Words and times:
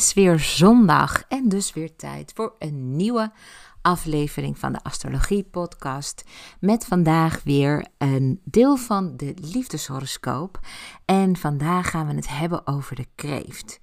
is 0.00 0.14
weer 0.14 0.38
zondag 0.38 1.22
en 1.28 1.48
dus 1.48 1.72
weer 1.72 1.96
tijd 1.96 2.32
voor 2.34 2.54
een 2.58 2.96
nieuwe 2.96 3.32
aflevering 3.82 4.58
van 4.58 4.72
de 4.72 4.82
Astrologie 4.82 5.44
Podcast. 5.44 6.24
Met 6.60 6.86
vandaag 6.86 7.42
weer 7.42 7.86
een 7.98 8.40
deel 8.44 8.76
van 8.76 9.16
de 9.16 9.34
liefdeshoroscoop. 9.40 10.60
En 11.04 11.36
vandaag 11.36 11.90
gaan 11.90 12.06
we 12.06 12.14
het 12.14 12.28
hebben 12.28 12.66
over 12.66 12.96
de 12.96 13.06
kreeft. 13.14 13.80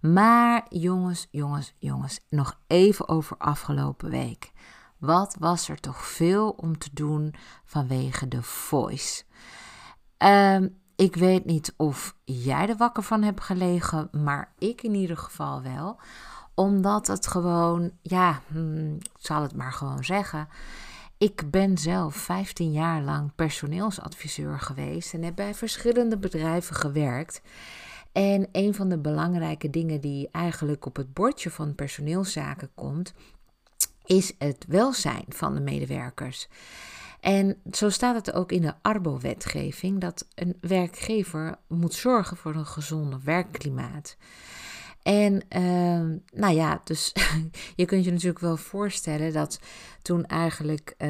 Maar 0.00 0.66
jongens, 0.68 1.28
jongens, 1.30 1.74
jongens, 1.78 2.20
nog 2.28 2.60
even 2.66 3.08
over 3.08 3.36
afgelopen 3.36 4.10
week. 4.10 4.52
Wat 4.98 5.36
was 5.38 5.68
er 5.68 5.80
toch 5.80 6.06
veel 6.06 6.50
om 6.50 6.78
te 6.78 6.90
doen 6.92 7.34
vanwege 7.64 8.28
de 8.28 8.42
voice? 8.42 9.24
Um, 10.18 10.81
ik 11.02 11.16
weet 11.16 11.44
niet 11.44 11.74
of 11.76 12.16
jij 12.24 12.68
er 12.68 12.76
wakker 12.76 13.02
van 13.02 13.22
hebt 13.22 13.40
gelegen, 13.40 14.08
maar 14.12 14.52
ik 14.58 14.82
in 14.82 14.94
ieder 14.94 15.16
geval 15.16 15.62
wel. 15.62 15.96
Omdat 16.54 17.06
het 17.06 17.26
gewoon, 17.26 17.90
ja, 18.02 18.40
hmm, 18.46 18.94
ik 18.94 19.10
zal 19.18 19.42
het 19.42 19.54
maar 19.56 19.72
gewoon 19.72 20.04
zeggen. 20.04 20.48
Ik 21.18 21.50
ben 21.50 21.78
zelf 21.78 22.14
15 22.14 22.72
jaar 22.72 23.02
lang 23.02 23.34
personeelsadviseur 23.34 24.60
geweest 24.60 25.14
en 25.14 25.22
heb 25.22 25.34
bij 25.34 25.54
verschillende 25.54 26.18
bedrijven 26.18 26.76
gewerkt. 26.76 27.42
En 28.12 28.48
een 28.52 28.74
van 28.74 28.88
de 28.88 28.98
belangrijke 28.98 29.70
dingen 29.70 30.00
die 30.00 30.28
eigenlijk 30.32 30.86
op 30.86 30.96
het 30.96 31.12
bordje 31.12 31.50
van 31.50 31.74
personeelszaken 31.74 32.70
komt, 32.74 33.12
is 34.04 34.32
het 34.38 34.64
welzijn 34.68 35.24
van 35.28 35.54
de 35.54 35.60
medewerkers. 35.60 36.48
En 37.22 37.56
zo 37.72 37.88
staat 37.88 38.14
het 38.14 38.32
ook 38.32 38.52
in 38.52 38.62
de 38.62 38.74
Arbo-wetgeving 38.82 40.00
dat 40.00 40.28
een 40.34 40.56
werkgever 40.60 41.54
moet 41.68 41.94
zorgen 41.94 42.36
voor 42.36 42.54
een 42.54 42.66
gezonde 42.66 43.18
werkklimaat. 43.24 44.16
En 45.02 45.34
uh, 45.34 46.18
nou 46.32 46.54
ja, 46.54 46.80
dus 46.84 47.12
je 47.76 47.84
kunt 47.84 48.04
je 48.04 48.10
natuurlijk 48.10 48.38
wel 48.38 48.56
voorstellen 48.56 49.32
dat 49.32 49.60
toen 50.02 50.26
eigenlijk 50.26 50.94
uh, 50.98 51.08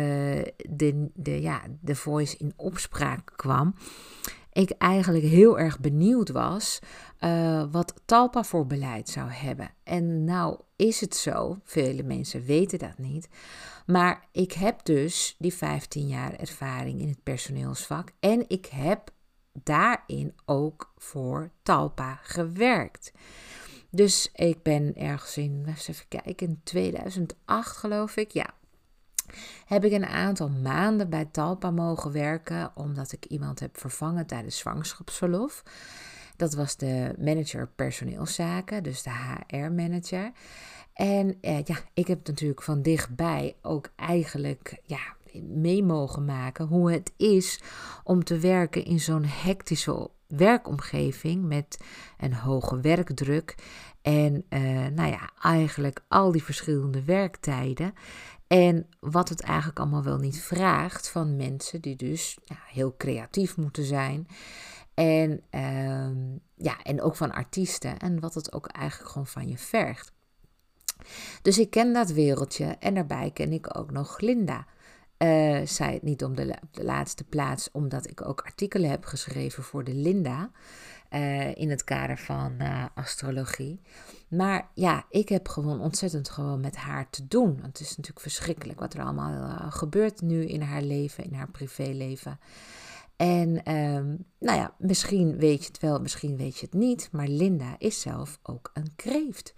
de, 0.57 1.11
de, 1.15 1.41
ja, 1.41 1.63
de 1.81 1.95
voice 1.95 2.37
in 2.37 2.53
opspraak 2.57 3.33
kwam, 3.37 3.75
ik 4.53 4.71
eigenlijk 4.71 5.25
heel 5.25 5.59
erg 5.59 5.81
benieuwd 5.81 6.29
was 6.29 6.79
uh, 7.21 7.65
wat 7.71 7.95
Talpa 8.05 8.45
voor 8.45 8.67
beleid 8.67 9.09
zou 9.09 9.31
hebben. 9.31 9.71
En 9.83 10.25
nou 10.25 10.61
is 10.77 11.01
het 11.01 11.17
zo, 11.17 11.59
vele 11.65 12.03
mensen 12.03 12.45
weten 12.45 12.79
dat 12.79 12.99
niet, 12.99 13.29
maar 13.87 14.29
ik 14.33 14.53
heb 14.53 14.85
dus 14.85 15.37
die 15.39 15.55
15 15.55 16.07
jaar 16.07 16.35
ervaring 16.35 17.01
in 17.01 17.09
het 17.09 17.23
personeelsvak 17.23 18.13
en 18.21 18.45
ik 18.49 18.67
heb 18.67 19.11
daarin 19.53 20.35
ook 20.45 20.93
voor 20.97 21.51
Talpa 21.63 22.19
gewerkt. 22.23 23.13
Dus 23.91 24.31
ik 24.35 24.63
ben 24.63 24.97
ergens 24.97 25.37
in, 25.37 25.65
even 25.67 26.09
kijken, 26.09 26.47
in 26.47 26.61
2008 26.65 27.77
geloof 27.77 28.17
ik, 28.17 28.31
ja, 28.31 28.55
heb 29.67 29.85
ik 29.85 29.93
een 29.93 30.07
aantal 30.07 30.49
maanden 30.49 31.11
bij 31.11 31.25
Talpa 31.25 31.71
mogen 31.71 32.13
werken 32.13 32.71
omdat 32.75 33.13
ik 33.13 33.25
iemand 33.25 33.61
heb 33.61 33.79
vervangen 33.79 34.27
tijdens 34.27 34.59
zwangerschapsverlof. 34.59 35.63
Dat 36.37 36.55
was 36.55 36.77
de 36.77 37.15
manager 37.19 37.69
personeelszaken, 37.69 38.83
dus 38.83 39.03
de 39.03 39.11
HR-manager. 39.11 40.33
En 40.93 41.39
eh, 41.41 41.63
ja, 41.65 41.77
ik 41.95 42.07
heb 42.07 42.27
natuurlijk 42.27 42.63
van 42.63 42.83
dichtbij 42.83 43.57
ook 43.63 43.89
eigenlijk 43.97 44.81
ja, 44.85 45.01
mee 45.41 45.83
mogen 45.83 46.25
maken 46.25 46.67
hoe 46.67 46.93
het 46.93 47.13
is 47.17 47.61
om 48.05 48.25
te 48.25 48.39
werken 48.39 48.85
in 48.85 49.01
zo'n 49.01 49.25
hectische 49.25 50.11
werkomgeving 50.27 51.45
met 51.45 51.79
een 52.19 52.35
hoge 52.35 52.81
werkdruk. 52.81 53.55
En 54.03 54.45
uh, 54.51 54.61
nou 54.87 55.11
ja, 55.11 55.31
eigenlijk 55.43 56.05
al 56.09 56.33
die 56.33 56.43
verschillende 56.43 57.05
werktijden. 57.05 57.95
En 58.53 58.87
wat 59.01 59.29
het 59.29 59.41
eigenlijk 59.41 59.79
allemaal 59.79 60.03
wel 60.03 60.19
niet 60.19 60.41
vraagt 60.41 61.09
van 61.09 61.37
mensen 61.37 61.81
die 61.81 61.97
dus 61.97 62.39
heel 62.67 62.95
creatief 62.97 63.57
moeten 63.57 63.85
zijn. 63.85 64.29
En, 64.95 65.31
uh, 65.51 66.39
ja, 66.55 66.83
en 66.83 67.03
ook 67.03 67.17
van 67.17 67.33
artiesten. 67.33 67.99
En 67.99 68.21
wat 68.21 68.35
het 68.35 68.53
ook 68.53 68.67
eigenlijk 68.67 69.11
gewoon 69.11 69.27
van 69.27 69.49
je 69.49 69.59
vergt. 69.59 70.13
Dus 71.43 71.59
ik 71.59 71.71
ken 71.71 71.93
dat 71.93 72.11
wereldje 72.11 72.65
en 72.65 72.95
daarbij 72.95 73.31
ken 73.31 73.53
ik 73.53 73.79
ook 73.79 73.91
nog 73.91 74.21
Linda. 74.21 74.67
Uh, 75.19 75.67
zij 75.67 75.93
het 75.93 76.03
niet 76.03 76.25
om 76.25 76.35
de, 76.35 76.55
laatste 76.73 77.25
plaats, 77.25 77.71
omdat 77.71 78.11
ik 78.11 78.27
ook 78.27 78.41
artikelen 78.41 78.91
heb 78.91 79.05
geschreven 79.05 79.63
voor 79.63 79.85
de 79.85 79.95
Linda. 79.95 80.51
Uh, 81.15 81.55
in 81.55 81.71
het 81.71 81.85
kader 81.85 82.19
van 82.19 82.55
uh, 82.59 82.85
astrologie. 82.95 83.81
Maar 84.29 84.69
ja, 84.75 85.05
ik 85.11 85.29
heb 85.29 85.49
gewoon 85.49 85.81
ontzettend 85.81 86.29
gewoon 86.29 86.61
met 86.61 86.77
haar 86.77 87.11
te 87.11 87.29
doen. 87.29 87.61
Want 87.61 87.79
het 87.79 87.81
is 87.81 87.97
natuurlijk 87.97 88.21
verschrikkelijk 88.21 88.81
wat 88.81 88.95
er 88.95 89.03
allemaal 89.03 89.71
gebeurt 89.71 90.21
nu 90.21 90.47
in 90.47 90.63
haar 90.63 90.83
leven, 90.83 91.25
in 91.25 91.35
haar 91.35 91.51
privéleven. 91.51 92.39
En 93.17 93.75
um, 93.75 94.25
nou 94.39 94.59
ja, 94.59 94.75
misschien 94.79 95.37
weet 95.37 95.61
je 95.61 95.67
het 95.67 95.81
wel, 95.81 96.01
misschien 96.01 96.37
weet 96.37 96.59
je 96.59 96.67
het 96.67 96.75
niet. 96.75 97.09
Maar 97.13 97.29
Linda 97.29 97.75
is 97.79 98.01
zelf 98.01 98.39
ook 98.43 98.71
een 98.75 98.93
kreeft. 98.97 99.55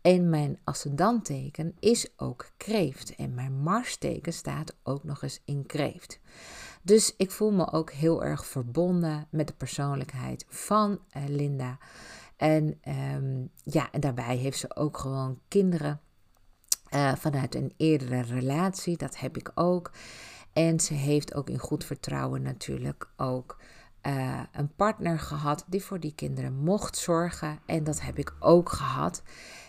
En 0.00 0.30
mijn 0.30 0.58
ascendanteken 0.64 1.74
is 1.78 2.08
ook 2.16 2.50
kreeft. 2.56 3.14
En 3.14 3.34
mijn 3.34 3.52
marsteken 3.52 4.32
staat 4.32 4.76
ook 4.82 5.04
nog 5.04 5.22
eens 5.22 5.40
in 5.44 5.66
kreeft. 5.66 6.20
Dus 6.82 7.14
ik 7.16 7.30
voel 7.30 7.52
me 7.52 7.72
ook 7.72 7.90
heel 7.90 8.24
erg 8.24 8.46
verbonden 8.46 9.26
met 9.30 9.46
de 9.46 9.54
persoonlijkheid 9.54 10.44
van 10.48 11.00
uh, 11.16 11.22
Linda. 11.26 11.78
En 12.36 12.80
um, 13.14 13.50
ja, 13.64 13.90
en 13.92 14.00
daarbij 14.00 14.36
heeft 14.36 14.58
ze 14.58 14.76
ook 14.76 14.98
gewoon 14.98 15.40
kinderen 15.48 16.00
uh, 16.94 17.14
vanuit 17.14 17.54
een 17.54 17.74
eerdere 17.76 18.20
relatie. 18.20 18.96
Dat 18.96 19.18
heb 19.18 19.36
ik 19.36 19.50
ook. 19.54 19.90
En 20.52 20.80
ze 20.80 20.94
heeft 20.94 21.34
ook 21.34 21.50
in 21.50 21.58
goed 21.58 21.84
vertrouwen 21.84 22.42
natuurlijk 22.42 23.10
ook 23.16 23.58
uh, 24.06 24.40
een 24.52 24.74
partner 24.74 25.18
gehad 25.18 25.64
die 25.68 25.84
voor 25.84 26.00
die 26.00 26.14
kinderen 26.14 26.54
mocht 26.54 26.96
zorgen. 26.96 27.58
En 27.66 27.84
dat 27.84 28.00
heb 28.00 28.18
ik 28.18 28.34
ook 28.38 28.68
gehad. 28.68 29.22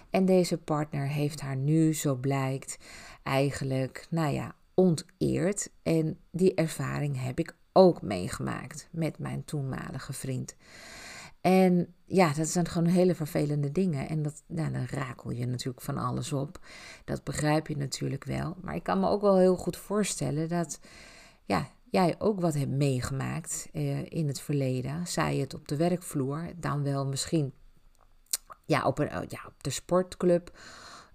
En 0.09 0.25
deze 0.25 0.57
partner 0.57 1.07
heeft 1.07 1.41
haar 1.41 1.55
nu, 1.55 1.93
zo 1.93 2.15
blijkt, 2.15 2.77
eigenlijk, 3.23 4.07
nou 4.09 4.33
ja, 4.33 4.55
onteerd. 4.73 5.69
En 5.83 6.17
die 6.31 6.53
ervaring 6.53 7.23
heb 7.23 7.39
ik 7.39 7.55
ook 7.73 8.01
meegemaakt 8.01 8.87
met 8.91 9.19
mijn 9.19 9.45
toenmalige 9.45 10.13
vriend. 10.13 10.55
En 11.41 11.93
ja, 12.05 12.33
dat 12.33 12.47
zijn 12.47 12.67
gewoon 12.67 12.87
hele 12.87 13.15
vervelende 13.15 13.71
dingen. 13.71 14.09
En 14.09 14.21
dat, 14.21 14.43
nou, 14.47 14.71
dan 14.71 14.85
rakel 14.85 15.31
je 15.31 15.45
natuurlijk 15.45 15.85
van 15.85 15.97
alles 15.97 16.33
op. 16.33 16.59
Dat 17.05 17.23
begrijp 17.23 17.67
je 17.67 17.77
natuurlijk 17.77 18.23
wel. 18.23 18.57
Maar 18.61 18.75
ik 18.75 18.83
kan 18.83 18.99
me 18.99 19.07
ook 19.07 19.21
wel 19.21 19.37
heel 19.37 19.55
goed 19.55 19.77
voorstellen 19.77 20.49
dat 20.49 20.79
ja, 21.45 21.67
jij 21.89 22.15
ook 22.19 22.39
wat 22.39 22.53
hebt 22.53 22.71
meegemaakt 22.71 23.69
eh, 23.73 24.05
in 24.05 24.27
het 24.27 24.41
verleden. 24.41 25.07
Zij 25.07 25.37
het 25.37 25.53
op 25.53 25.67
de 25.67 25.75
werkvloer, 25.75 26.51
dan 26.57 26.83
wel 26.83 27.05
misschien 27.05 27.53
ja, 28.65 28.85
op, 28.85 28.99
een, 28.99 29.09
ja, 29.09 29.41
op 29.47 29.63
de 29.63 29.69
sportclub 29.69 30.51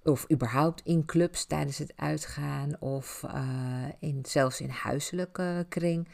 of 0.06 0.30
überhaupt 0.30 0.80
in 0.84 1.04
clubs 1.04 1.44
tijdens 1.44 1.78
het 1.78 1.92
uitgaan 1.96 2.80
of 2.80 3.22
uh, 3.26 3.84
in, 3.98 4.24
zelfs 4.28 4.60
in 4.60 4.68
huiselijke 4.68 5.66
kring, 5.68 6.08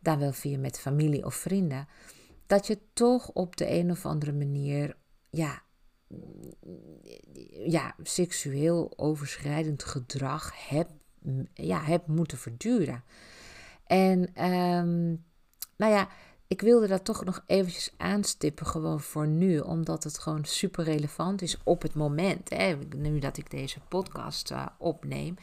dan 0.00 0.18
wel 0.18 0.32
via 0.32 0.58
met 0.58 0.80
familie 0.80 1.24
of 1.24 1.34
vrienden, 1.34 1.88
dat 2.46 2.66
je 2.66 2.78
toch 2.92 3.28
op 3.28 3.56
de 3.56 3.70
een 3.70 3.90
of 3.90 4.06
andere 4.06 4.32
manier, 4.32 4.96
ja, 5.30 5.62
ja 7.64 7.94
seksueel 8.02 8.92
overschrijdend 8.96 9.84
gedrag 9.84 10.68
hebt, 10.68 10.92
ja, 11.54 11.82
hebt 11.82 12.06
moeten 12.06 12.38
verduren. 12.38 13.04
En 13.86 14.44
um, 14.50 15.24
nou 15.76 15.92
ja, 15.92 16.08
ik 16.50 16.60
wilde 16.60 16.86
dat 16.86 17.04
toch 17.04 17.24
nog 17.24 17.42
eventjes 17.46 17.92
aanstippen, 17.96 18.66
gewoon 18.66 19.00
voor 19.00 19.26
nu, 19.26 19.58
omdat 19.58 20.04
het 20.04 20.18
gewoon 20.18 20.44
super 20.44 20.84
relevant 20.84 21.42
is 21.42 21.56
op 21.64 21.82
het 21.82 21.94
moment. 21.94 22.50
Hè, 22.50 22.76
nu 22.96 23.18
dat 23.18 23.36
ik 23.36 23.50
deze 23.50 23.80
podcast 23.88 24.50
uh, 24.50 24.66
opneem. 24.78 25.36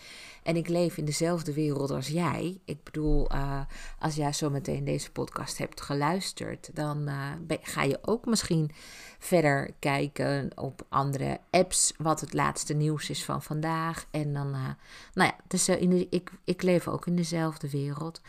En 0.43 0.55
ik 0.55 0.67
leef 0.67 0.97
in 0.97 1.05
dezelfde 1.05 1.53
wereld 1.53 1.91
als 1.91 2.07
jij. 2.07 2.59
Ik 2.65 2.83
bedoel, 2.83 3.33
uh, 3.33 3.61
als 3.99 4.15
jij 4.15 4.33
zo 4.33 4.49
meteen 4.49 4.83
deze 4.83 5.11
podcast 5.11 5.57
hebt 5.57 5.81
geluisterd, 5.81 6.69
dan 6.73 7.09
uh, 7.09 7.31
ga 7.61 7.83
je 7.83 7.99
ook 8.01 8.25
misschien 8.25 8.71
verder 9.19 9.71
kijken 9.79 10.49
op 10.55 10.85
andere 10.89 11.39
apps, 11.49 11.93
wat 11.97 12.19
het 12.21 12.33
laatste 12.33 12.73
nieuws 12.73 13.09
is 13.09 13.25
van 13.25 13.41
vandaag. 13.41 14.05
En 14.11 14.33
dan, 14.33 14.51
nou 14.51 14.75
ja, 15.13 15.35
dus, 15.47 15.69
in 15.69 16.07
ik, 16.09 16.31
ik 16.43 16.61
leef 16.61 16.87
ook 16.87 17.07
in 17.07 17.15
dezelfde 17.15 17.69
wereld. 17.69 18.21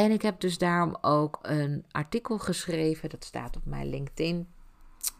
En 0.00 0.10
ik 0.10 0.22
heb 0.22 0.40
dus 0.40 0.58
daarom 0.58 0.96
ook 1.00 1.38
een 1.42 1.84
artikel 1.90 2.38
geschreven. 2.38 3.08
Dat 3.08 3.24
staat 3.24 3.56
op 3.56 3.64
mijn 3.64 3.88
LinkedIn 3.88 4.48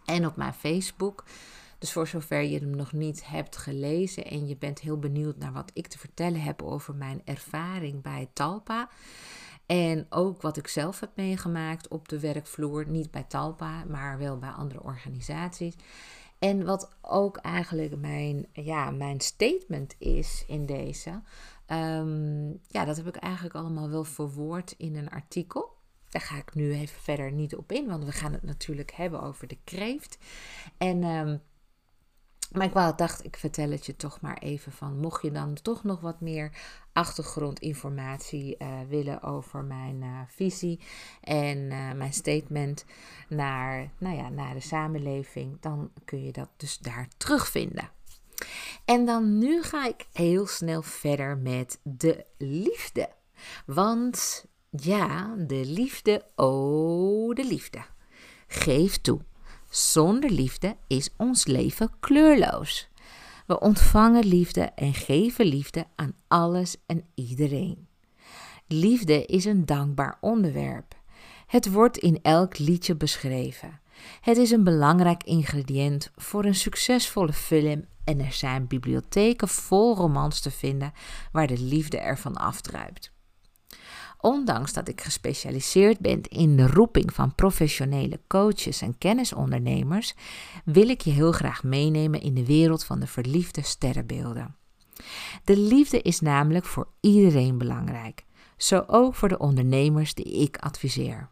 en 0.05 0.27
op 0.27 0.37
mijn 0.37 0.55
Facebook. 0.55 1.25
Dus 1.79 1.93
voor 1.93 2.07
zover 2.07 2.43
je 2.43 2.59
hem 2.59 2.77
nog 2.77 2.93
niet 2.93 3.27
hebt 3.27 3.57
gelezen 3.57 4.25
en 4.25 4.47
je 4.47 4.57
bent 4.57 4.81
heel 4.81 4.99
benieuwd 4.99 5.39
naar 5.39 5.53
wat 5.53 5.71
ik 5.75 5.87
te 5.87 5.99
vertellen 5.99 6.41
heb 6.41 6.63
over 6.63 6.95
mijn 6.95 7.23
ervaring 7.25 8.03
bij 8.03 8.29
Talpa. 8.33 8.89
En 9.67 10.07
ook 10.11 10.43
wat 10.43 10.57
ik 10.57 10.67
zelf 10.69 11.01
heb 11.01 11.11
meegemaakt 11.15 11.89
op 11.89 12.09
de 12.09 12.21
werkvloer. 12.21 12.89
Niet 12.89 13.11
bij 13.11 13.25
Talpa, 13.29 13.85
maar 13.85 14.19
wel 14.19 14.39
bij 14.39 14.51
andere 14.51 14.83
organisaties. 14.83 15.75
En 16.39 16.65
wat 16.65 16.91
ook 17.01 17.37
eigenlijk 17.37 17.97
mijn, 17.97 18.47
ja, 18.53 18.91
mijn 18.91 19.21
statement 19.21 19.95
is 19.99 20.45
in 20.47 20.67
deze, 20.67 21.21
ehm, 21.71 22.49
ja, 22.49 22.85
dat 22.85 22.97
heb 22.97 23.07
ik 23.07 23.17
eigenlijk 23.17 23.55
allemaal 23.55 23.91
wel 23.91 24.05
verwoord 24.05 24.75
in 24.77 24.97
een 24.97 25.11
artikel. 25.11 25.79
Daar 26.09 26.23
ga 26.23 26.37
ik 26.37 26.55
nu 26.55 26.73
even 26.73 27.03
verder 27.03 27.33
niet 27.33 27.57
op 27.57 27.73
in, 27.73 27.87
want 27.87 28.05
we 28.05 28.13
gaan 28.13 28.33
het 28.33 28.43
natuurlijk 28.43 28.91
hebben 28.91 29.23
over 29.23 29.47
de 29.47 29.59
kreeft. 29.65 30.19
En 30.79 31.03
ehm, 31.03 31.37
maar 32.53 32.67
ik 32.67 32.73
wou, 32.73 32.97
dacht, 32.97 33.25
ik 33.25 33.37
vertel 33.37 33.71
het 33.71 33.87
je 33.87 33.97
toch 33.97 34.21
maar 34.21 34.39
even 34.39 34.73
van. 34.73 35.01
Mocht 35.01 35.23
je 35.23 35.31
dan 35.31 35.55
toch 35.55 35.85
nog 35.85 36.01
wat 36.01 36.21
meer 36.21 36.53
achtergrondinformatie 36.93 38.57
uh, 38.59 38.69
willen 38.89 39.23
over 39.23 39.65
mijn 39.65 40.03
uh, 40.03 40.21
visie 40.27 40.81
en 41.21 41.59
uh, 41.59 41.93
mijn 41.93 42.13
statement 42.13 42.85
naar, 43.29 43.91
nou 43.99 44.17
ja, 44.17 44.29
naar 44.29 44.55
de 44.55 44.61
samenleving, 44.61 45.61
dan 45.61 45.91
kun 46.05 46.25
je 46.25 46.33
dat 46.33 46.49
dus 46.57 46.79
daar 46.79 47.09
terugvinden. 47.17 47.91
En 48.85 49.07
dan 49.07 49.39
nu 49.39 49.63
ga 49.63 49.87
ik 49.87 50.07
heel 50.13 50.47
snel 50.47 50.83
verder 50.83 51.39
met 51.39 51.79
de 51.83 52.25
liefde. 52.39 53.09
Want 53.67 54.45
ja, 54.71 55.35
de 55.39 55.65
liefde, 55.67 56.25
oh, 56.37 57.35
de 57.35 57.45
liefde. 57.45 57.85
Geef 58.47 58.97
toe. 58.97 59.21
Zonder 59.69 60.31
liefde 60.31 60.77
is 60.87 61.11
ons 61.17 61.47
leven 61.47 61.91
kleurloos. 62.01 62.89
We 63.47 63.61
ontvangen 63.61 64.27
liefde 64.27 64.61
en 64.61 64.95
geven 64.95 65.47
liefde 65.47 65.87
aan 65.97 66.15
alles 66.29 66.77
en 66.87 67.05
iedereen. 67.15 67.89
Liefde 68.67 69.27
is 69.27 69.45
een 69.45 69.67
dankbaar 69.67 70.19
onderwerp. 70.21 70.95
Het 71.47 71.73
wordt 71.73 71.99
in 71.99 72.19
elk 72.23 72.59
liedje 72.59 72.97
beschreven. 72.97 73.81
Het 74.21 74.37
is 74.37 74.51
een 74.51 74.65
belangrijk 74.65 75.25
ingrediënt 75.25 76.11
voor 76.17 76.45
een 76.45 76.55
succesvolle 76.55 77.33
film 77.33 77.85
en 78.11 78.21
er 78.21 78.33
zijn 78.33 78.67
bibliotheken 78.67 79.49
vol 79.49 79.97
romans 79.97 80.41
te 80.41 80.51
vinden 80.51 80.93
waar 81.33 81.47
de 81.47 81.59
liefde 81.59 81.99
ervan 81.99 82.37
afdruipt. 82.37 83.13
Ondanks 84.21 84.73
dat 84.73 84.89
ik 84.89 85.01
gespecialiseerd 85.01 85.99
ben 85.99 86.23
in 86.23 86.57
de 86.57 86.67
roeping 86.67 87.15
van 87.15 87.35
professionele 87.35 88.21
coaches 88.29 88.83
en 88.83 88.99
kennisondernemers, 88.99 90.15
wil 90.65 90.89
ik 90.89 91.01
je 91.01 91.11
heel 91.11 91.33
graag 91.33 91.63
meenemen 91.63 92.21
in 92.21 92.35
de 92.35 92.47
wereld 92.47 92.85
van 92.85 93.01
de 93.01 93.07
verliefde 93.07 93.63
sterrenbeelden. 93.63 94.57
De 95.45 95.57
liefde 95.57 96.03
is 96.03 96.21
namelijk 96.21 96.65
voor 96.65 96.89
iedereen 97.01 97.59
belangrijk, 97.59 98.25
zo 98.57 98.85
ook 98.87 99.15
voor 99.15 99.29
de 99.29 99.39
ondernemers 99.39 100.15
die 100.15 100.41
ik 100.41 100.57
adviseer. 100.57 101.29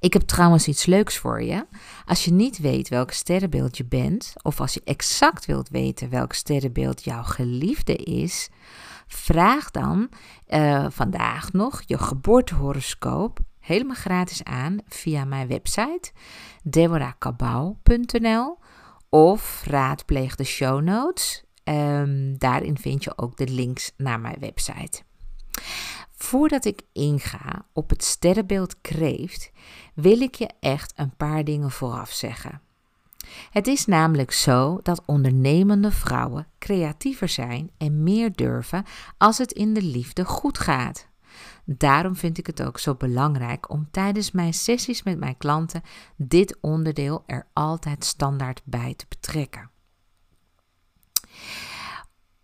Ik 0.00 0.12
heb 0.12 0.22
trouwens 0.22 0.68
iets 0.68 0.86
leuks 0.86 1.16
voor 1.16 1.42
je. 1.42 1.66
Als 2.04 2.24
je 2.24 2.32
niet 2.32 2.58
weet 2.58 2.88
welk 2.88 3.10
sterrenbeeld 3.10 3.76
je 3.76 3.84
bent, 3.84 4.32
of 4.42 4.60
als 4.60 4.74
je 4.74 4.80
exact 4.84 5.46
wilt 5.46 5.68
weten 5.68 6.10
welk 6.10 6.32
sterrenbeeld 6.32 7.04
jouw 7.04 7.22
geliefde 7.22 7.96
is, 7.96 8.50
Vraag 9.14 9.70
dan 9.70 10.08
uh, 10.48 10.86
vandaag 10.90 11.52
nog 11.52 11.82
je 11.86 11.98
geboortehoroscoop 11.98 13.38
helemaal 13.58 13.94
gratis 13.94 14.44
aan 14.44 14.78
via 14.88 15.24
mijn 15.24 15.48
website 15.48 16.12
deborahkabau.nl 16.62 18.58
of 19.08 19.62
raadpleeg 19.66 20.36
de 20.36 20.44
show 20.44 20.82
notes. 20.82 21.44
Um, 21.64 22.38
daarin 22.38 22.78
vind 22.78 23.04
je 23.04 23.18
ook 23.18 23.36
de 23.36 23.48
links 23.48 23.92
naar 23.96 24.20
mijn 24.20 24.38
website. 24.40 25.02
Voordat 26.22 26.64
ik 26.64 26.82
inga 26.92 27.64
op 27.72 27.90
het 27.90 28.04
sterrenbeeld 28.04 28.80
kreeft, 28.80 29.50
wil 29.94 30.20
ik 30.20 30.34
je 30.34 30.50
echt 30.60 30.92
een 30.96 31.16
paar 31.16 31.44
dingen 31.44 31.70
vooraf 31.70 32.10
zeggen. 32.10 32.60
Het 33.50 33.66
is 33.66 33.86
namelijk 33.86 34.32
zo 34.32 34.80
dat 34.82 35.02
ondernemende 35.06 35.90
vrouwen 35.90 36.46
creatiever 36.58 37.28
zijn 37.28 37.70
en 37.78 38.02
meer 38.02 38.32
durven 38.32 38.84
als 39.18 39.38
het 39.38 39.52
in 39.52 39.74
de 39.74 39.82
liefde 39.82 40.24
goed 40.24 40.58
gaat. 40.58 41.08
Daarom 41.64 42.16
vind 42.16 42.38
ik 42.38 42.46
het 42.46 42.62
ook 42.62 42.78
zo 42.78 42.94
belangrijk 42.94 43.70
om 43.70 43.88
tijdens 43.90 44.30
mijn 44.30 44.54
sessies 44.54 45.02
met 45.02 45.18
mijn 45.18 45.36
klanten 45.36 45.82
dit 46.16 46.58
onderdeel 46.60 47.22
er 47.26 47.46
altijd 47.52 48.04
standaard 48.04 48.60
bij 48.64 48.94
te 48.94 49.04
betrekken. 49.08 49.70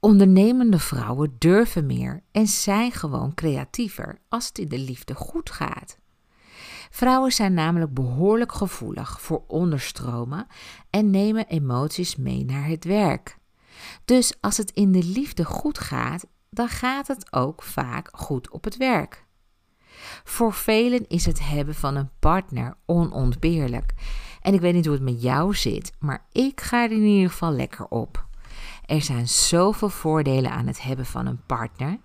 Ondernemende 0.01 0.79
vrouwen 0.79 1.37
durven 1.39 1.87
meer 1.87 2.23
en 2.33 2.47
zijn 2.47 2.93
gewoon 2.93 3.35
creatiever 3.35 4.19
als 4.29 4.47
het 4.47 4.59
in 4.59 4.69
de 4.69 4.79
liefde 4.79 5.15
goed 5.15 5.51
gaat. 5.51 5.99
Vrouwen 6.91 7.33
zijn 7.33 7.55
namelijk 7.55 7.95
behoorlijk 7.95 8.53
gevoelig 8.53 9.21
voor 9.21 9.45
onderstromen 9.47 10.47
en 10.91 11.11
nemen 11.11 11.47
emoties 11.47 12.17
mee 12.17 12.45
naar 12.45 12.67
het 12.67 12.85
werk. 12.85 13.39
Dus 14.05 14.35
als 14.41 14.57
het 14.57 14.71
in 14.71 14.93
de 14.93 15.05
liefde 15.05 15.45
goed 15.45 15.79
gaat, 15.79 16.27
dan 16.51 16.69
gaat 16.69 17.07
het 17.07 17.33
ook 17.33 17.63
vaak 17.63 18.09
goed 18.13 18.51
op 18.51 18.65
het 18.65 18.77
werk. 18.77 19.27
Voor 20.25 20.53
velen 20.53 21.09
is 21.09 21.27
het 21.27 21.49
hebben 21.49 21.75
van 21.75 21.97
een 21.97 22.11
partner 22.19 22.77
onontbeerlijk. 22.87 23.95
En 24.41 24.55
ik 24.55 24.61
weet 24.61 24.75
niet 24.75 24.85
hoe 24.85 24.95
het 24.95 25.05
met 25.05 25.23
jou 25.23 25.55
zit, 25.55 25.93
maar 25.99 26.27
ik 26.33 26.61
ga 26.61 26.83
er 26.83 26.93
in 26.93 27.03
ieder 27.03 27.31
geval 27.31 27.53
lekker 27.53 27.89
op. 27.89 28.28
Er 28.89 29.03
zijn 29.03 29.29
zoveel 29.29 29.89
voordelen 29.89 30.51
aan 30.51 30.67
het 30.67 30.83
hebben 30.83 31.07
van 31.07 31.27
een 31.27 31.43
partner. 31.47 31.99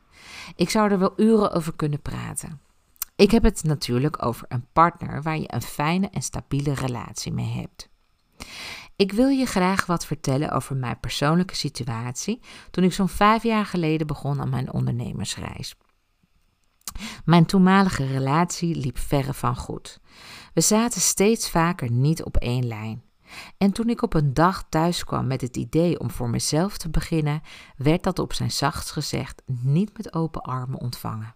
Ik 0.56 0.70
zou 0.70 0.92
er 0.92 1.00
wel 1.00 1.14
uren 1.16 1.52
over 1.52 1.76
kunnen 1.76 2.02
praten. 2.02 2.62
Ik 3.16 3.32
heb 3.32 3.44
het 3.44 3.64
natuurlijk 3.64 4.26
over 4.26 4.46
een 4.48 4.66
partner 4.74 5.22
waar 5.22 5.38
je 5.38 5.54
een 5.54 5.62
fijne 5.62 6.10
en 6.10 6.22
stabiele 6.22 6.74
relatie 6.74 7.32
mee 7.32 7.52
hebt. 7.52 7.90
Ik 8.96 9.12
wil 9.12 9.28
je 9.28 9.46
graag 9.46 9.86
wat 9.86 10.06
vertellen 10.06 10.52
over 10.52 10.76
mijn 10.76 11.00
persoonlijke 11.00 11.56
situatie 11.56 12.42
toen 12.72 12.84
ik 12.84 12.94
zo'n 12.94 13.10
vijf 13.10 13.44
jaar 13.44 13.66
geleden 13.66 14.08
begon 14.08 14.42
aan 14.42 14.50
mijn 14.50 14.74
ondernemersreis. 14.74 15.76
Mijn 17.26 17.46
toenmalige 17.46 18.06
relatie 18.06 18.76
liep 18.76 18.98
verre 18.98 19.34
van 19.34 19.56
goed. 19.56 20.00
We 20.54 20.62
zaten 20.62 21.02
steeds 21.02 21.50
vaker 21.50 21.92
niet 21.92 22.24
op 22.24 22.38
één 22.38 22.68
lijn. 22.68 23.04
En 23.58 23.72
toen 23.72 23.90
ik 23.90 24.02
op 24.02 24.14
een 24.14 24.34
dag 24.34 24.64
thuis 24.70 25.04
kwam 25.04 25.28
met 25.28 25.42
het 25.42 25.58
idee 25.58 26.00
om 26.00 26.12
voor 26.12 26.30
mezelf 26.30 26.78
te 26.78 26.90
beginnen, 26.90 27.42
werd 27.78 28.04
dat 28.04 28.20
op 28.20 28.34
zijn 28.34 28.52
zachtst 28.52 28.92
gezegd 28.92 29.42
niet 29.46 29.98
met 29.98 30.14
open 30.14 30.42
armen 30.42 30.80
ontvangen. 30.80 31.36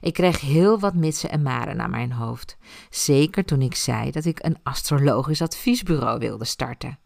Ik 0.00 0.12
kreeg 0.12 0.40
heel 0.40 0.78
wat 0.78 0.94
mitsen 0.94 1.30
en 1.30 1.42
maren 1.42 1.76
naar 1.76 1.90
mijn 1.90 2.12
hoofd. 2.12 2.56
Zeker 2.90 3.44
toen 3.44 3.62
ik 3.62 3.74
zei 3.74 4.10
dat 4.10 4.24
ik 4.24 4.44
een 4.44 4.58
astrologisch 4.62 5.42
adviesbureau 5.42 6.18
wilde 6.18 6.44
starten. 6.44 6.98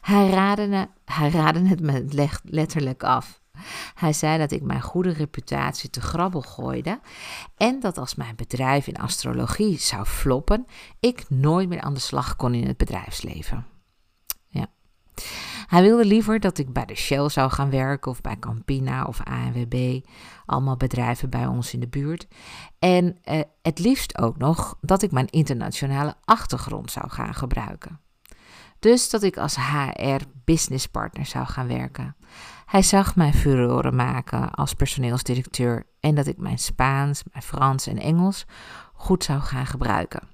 Hij 0.00 0.30
raadde, 0.30 0.88
hij 1.04 1.30
het 1.30 1.80
me 1.80 2.38
letterlijk 2.44 3.02
af. 3.02 3.40
Hij 3.94 4.12
zei 4.12 4.38
dat 4.38 4.50
ik 4.50 4.62
mijn 4.62 4.80
goede 4.80 5.12
reputatie 5.12 5.90
te 5.90 6.00
grabbel 6.00 6.40
gooide 6.40 7.00
en 7.56 7.80
dat 7.80 7.98
als 7.98 8.14
mijn 8.14 8.36
bedrijf 8.36 8.86
in 8.86 8.96
astrologie 8.96 9.78
zou 9.78 10.04
floppen, 10.04 10.66
ik 11.00 11.24
nooit 11.28 11.68
meer 11.68 11.80
aan 11.80 11.94
de 11.94 12.00
slag 12.00 12.36
kon 12.36 12.54
in 12.54 12.66
het 12.66 12.76
bedrijfsleven. 12.76 13.66
Ja. 14.48 14.66
Hij 15.66 15.82
wilde 15.82 16.04
liever 16.04 16.40
dat 16.40 16.58
ik 16.58 16.72
bij 16.72 16.84
de 16.84 16.94
Shell 16.94 17.28
zou 17.28 17.50
gaan 17.50 17.70
werken 17.70 18.10
of 18.10 18.20
bij 18.20 18.38
Campina 18.38 19.04
of 19.04 19.20
ANWB, 19.22 20.00
allemaal 20.46 20.76
bedrijven 20.76 21.30
bij 21.30 21.46
ons 21.46 21.72
in 21.72 21.80
de 21.80 21.88
buurt. 21.88 22.26
En 22.78 23.18
eh, 23.22 23.40
het 23.62 23.78
liefst 23.78 24.18
ook 24.18 24.36
nog 24.36 24.78
dat 24.80 25.02
ik 25.02 25.12
mijn 25.12 25.28
internationale 25.28 26.14
achtergrond 26.24 26.90
zou 26.90 27.10
gaan 27.10 27.34
gebruiken. 27.34 28.00
Dus 28.78 29.10
dat 29.10 29.22
ik 29.22 29.36
als 29.36 29.56
HR 29.56 30.22
businesspartner 30.44 31.26
zou 31.26 31.46
gaan 31.46 31.68
werken. 31.68 32.16
Hij 32.66 32.82
zag 32.82 33.16
mij 33.16 33.32
furoren 33.32 33.96
maken 33.96 34.50
als 34.50 34.74
personeelsdirecteur 34.74 35.86
en 36.00 36.14
dat 36.14 36.26
ik 36.26 36.38
mijn 36.38 36.58
Spaans, 36.58 37.22
mijn 37.32 37.44
Frans 37.44 37.86
en 37.86 37.98
Engels 37.98 38.44
goed 38.94 39.24
zou 39.24 39.40
gaan 39.40 39.66
gebruiken. 39.66 40.28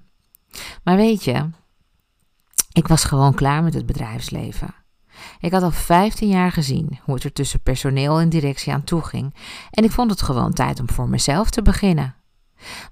Maar 0.83 0.95
weet 0.95 1.23
je, 1.23 1.49
ik 2.71 2.87
was 2.87 3.03
gewoon 3.03 3.33
klaar 3.33 3.63
met 3.63 3.73
het 3.73 3.85
bedrijfsleven. 3.85 4.75
Ik 5.39 5.51
had 5.51 5.63
al 5.63 5.71
15 5.71 6.29
jaar 6.29 6.51
gezien 6.51 6.99
hoe 7.03 7.15
het 7.15 7.23
er 7.23 7.33
tussen 7.33 7.61
personeel 7.61 8.19
en 8.19 8.29
directie 8.29 8.73
aan 8.73 8.83
toe 8.83 9.01
ging 9.01 9.35
en 9.71 9.83
ik 9.83 9.91
vond 9.91 10.11
het 10.11 10.21
gewoon 10.21 10.53
tijd 10.53 10.79
om 10.79 10.89
voor 10.89 11.09
mezelf 11.09 11.49
te 11.49 11.61
beginnen. 11.61 12.15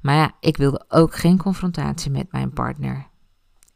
Maar 0.01 0.15
ja, 0.15 0.31
ik 0.39 0.57
wilde 0.57 0.85
ook 0.87 1.15
geen 1.15 1.37
confrontatie 1.37 2.11
met 2.11 2.31
mijn 2.31 2.53
partner. 2.53 3.09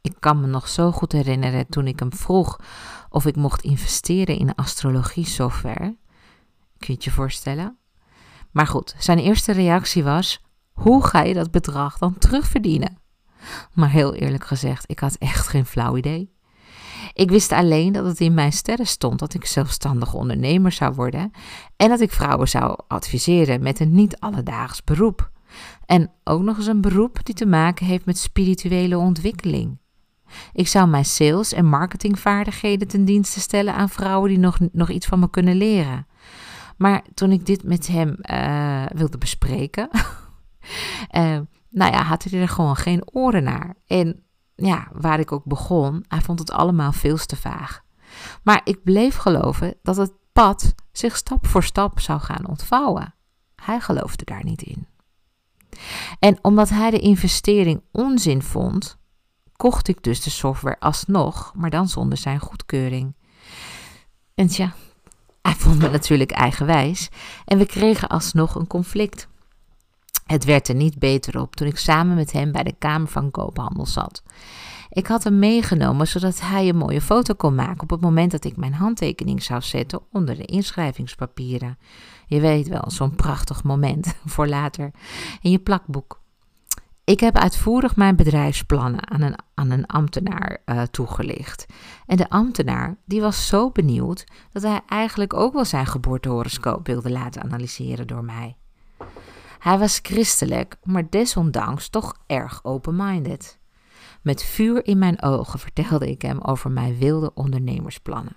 Ik 0.00 0.16
kan 0.20 0.40
me 0.40 0.46
nog 0.46 0.68
zo 0.68 0.92
goed 0.92 1.12
herinneren 1.12 1.66
toen 1.68 1.86
ik 1.86 1.98
hem 1.98 2.12
vroeg 2.12 2.60
of 3.16 3.26
ik 3.26 3.36
mocht 3.36 3.62
investeren 3.62 4.38
in 4.38 4.54
astrologie 4.54 5.26
software. 5.26 5.96
Kun 6.78 6.94
je 6.94 6.96
je 6.98 7.10
voorstellen? 7.10 7.78
Maar 8.50 8.66
goed, 8.66 8.94
zijn 8.98 9.18
eerste 9.18 9.52
reactie 9.52 10.04
was: 10.04 10.44
hoe 10.72 11.04
ga 11.06 11.22
je 11.22 11.34
dat 11.34 11.50
bedrag 11.50 11.98
dan 11.98 12.18
terugverdienen? 12.18 12.98
Maar 13.72 13.90
heel 13.90 14.14
eerlijk 14.14 14.46
gezegd, 14.46 14.90
ik 14.90 14.98
had 14.98 15.14
echt 15.14 15.48
geen 15.48 15.66
flauw 15.66 15.96
idee. 15.96 16.34
Ik 17.12 17.30
wist 17.30 17.52
alleen 17.52 17.92
dat 17.92 18.04
het 18.04 18.20
in 18.20 18.34
mijn 18.34 18.52
sterren 18.52 18.86
stond 18.86 19.18
dat 19.18 19.34
ik 19.34 19.46
zelfstandig 19.46 20.14
ondernemer 20.14 20.72
zou 20.72 20.94
worden 20.94 21.30
en 21.76 21.88
dat 21.88 22.00
ik 22.00 22.12
vrouwen 22.12 22.48
zou 22.48 22.78
adviseren 22.88 23.62
met 23.62 23.80
een 23.80 23.94
niet 23.94 24.20
alledaags 24.20 24.84
beroep. 24.84 25.30
En 25.86 26.12
ook 26.24 26.42
nog 26.42 26.56
eens 26.56 26.66
een 26.66 26.80
beroep 26.80 27.24
die 27.24 27.34
te 27.34 27.46
maken 27.46 27.86
heeft 27.86 28.04
met 28.04 28.18
spirituele 28.18 28.98
ontwikkeling. 28.98 29.78
Ik 30.52 30.68
zou 30.68 30.88
mijn 30.88 31.04
sales- 31.04 31.52
en 31.52 31.64
marketingvaardigheden 31.64 32.88
ten 32.88 33.04
dienste 33.04 33.40
stellen 33.40 33.74
aan 33.74 33.88
vrouwen 33.88 34.28
die 34.28 34.38
nog, 34.38 34.58
nog 34.72 34.90
iets 34.90 35.06
van 35.06 35.18
me 35.18 35.30
kunnen 35.30 35.56
leren. 35.56 36.06
Maar 36.76 37.02
toen 37.14 37.32
ik 37.32 37.46
dit 37.46 37.62
met 37.64 37.86
hem 37.86 38.16
uh, 38.30 38.86
wilde 38.94 39.18
bespreken, 39.18 39.88
uh, 41.16 41.38
nou 41.70 41.92
ja, 41.92 42.02
had 42.02 42.24
hij 42.24 42.40
er 42.40 42.48
gewoon 42.48 42.76
geen 42.76 43.02
oren 43.12 43.42
naar. 43.42 43.74
En 43.86 44.22
ja, 44.54 44.88
waar 44.92 45.20
ik 45.20 45.32
ook 45.32 45.44
begon, 45.44 46.04
hij 46.08 46.20
vond 46.20 46.38
het 46.38 46.50
allemaal 46.50 46.92
veel 46.92 47.16
te 47.16 47.36
vaag. 47.36 47.84
Maar 48.42 48.60
ik 48.64 48.82
bleef 48.84 49.16
geloven 49.16 49.74
dat 49.82 49.96
het 49.96 50.12
pad 50.32 50.74
zich 50.92 51.16
stap 51.16 51.46
voor 51.46 51.62
stap 51.62 52.00
zou 52.00 52.20
gaan 52.20 52.48
ontvouwen. 52.48 53.14
Hij 53.54 53.80
geloofde 53.80 54.24
daar 54.24 54.44
niet 54.44 54.62
in. 54.62 54.86
En 56.18 56.38
omdat 56.42 56.68
hij 56.68 56.90
de 56.90 56.98
investering 56.98 57.82
onzin 57.92 58.42
vond, 58.42 58.98
kocht 59.56 59.88
ik 59.88 60.02
dus 60.02 60.22
de 60.22 60.30
software 60.30 60.80
alsnog, 60.80 61.52
maar 61.54 61.70
dan 61.70 61.88
zonder 61.88 62.18
zijn 62.18 62.38
goedkeuring. 62.38 63.14
En 64.34 64.46
tja, 64.46 64.74
hij 65.42 65.54
vond 65.54 65.78
me 65.78 65.88
natuurlijk 65.88 66.30
eigenwijs 66.30 67.08
en 67.44 67.58
we 67.58 67.66
kregen 67.66 68.08
alsnog 68.08 68.54
een 68.54 68.66
conflict. 68.66 69.28
Het 70.26 70.44
werd 70.44 70.68
er 70.68 70.74
niet 70.74 70.98
beter 70.98 71.40
op 71.40 71.56
toen 71.56 71.66
ik 71.66 71.78
samen 71.78 72.14
met 72.14 72.32
hem 72.32 72.52
bij 72.52 72.62
de 72.62 72.74
Kamer 72.78 73.08
van 73.08 73.30
Koophandel 73.30 73.86
zat. 73.86 74.22
Ik 74.90 75.06
had 75.06 75.24
hem 75.24 75.38
meegenomen 75.38 76.08
zodat 76.08 76.40
hij 76.40 76.68
een 76.68 76.76
mooie 76.76 77.00
foto 77.00 77.34
kon 77.34 77.54
maken 77.54 77.82
op 77.82 77.90
het 77.90 78.00
moment 78.00 78.30
dat 78.30 78.44
ik 78.44 78.56
mijn 78.56 78.74
handtekening 78.74 79.42
zou 79.42 79.62
zetten 79.62 80.00
onder 80.12 80.36
de 80.36 80.44
inschrijvingspapieren. 80.44 81.78
Je 82.26 82.40
weet 82.40 82.68
wel, 82.68 82.90
zo'n 82.90 83.14
prachtig 83.14 83.64
moment 83.64 84.14
voor 84.24 84.48
later 84.48 84.90
in 85.40 85.50
je 85.50 85.58
plakboek. 85.58 86.20
Ik 87.06 87.20
heb 87.20 87.36
uitvoerig 87.36 87.96
mijn 87.96 88.16
bedrijfsplannen 88.16 89.10
aan 89.10 89.22
een, 89.22 89.38
aan 89.54 89.70
een 89.70 89.86
ambtenaar 89.86 90.58
uh, 90.66 90.82
toegelicht. 90.82 91.66
En 92.06 92.16
de 92.16 92.30
ambtenaar 92.30 92.96
die 93.04 93.20
was 93.20 93.46
zo 93.46 93.70
benieuwd 93.70 94.24
dat 94.52 94.62
hij 94.62 94.80
eigenlijk 94.86 95.34
ook 95.34 95.52
wel 95.52 95.64
zijn 95.64 95.86
geboortehoroscoop 95.86 96.86
wilde 96.86 97.10
laten 97.10 97.42
analyseren 97.42 98.06
door 98.06 98.24
mij. 98.24 98.56
Hij 99.58 99.78
was 99.78 99.98
christelijk, 100.02 100.76
maar 100.82 101.10
desondanks 101.10 101.88
toch 101.88 102.14
erg 102.26 102.64
open-minded. 102.64 103.58
Met 104.22 104.42
vuur 104.42 104.86
in 104.86 104.98
mijn 104.98 105.22
ogen 105.22 105.58
vertelde 105.58 106.10
ik 106.10 106.22
hem 106.22 106.40
over 106.40 106.70
mijn 106.70 106.98
wilde 106.98 107.34
ondernemersplannen. 107.34 108.36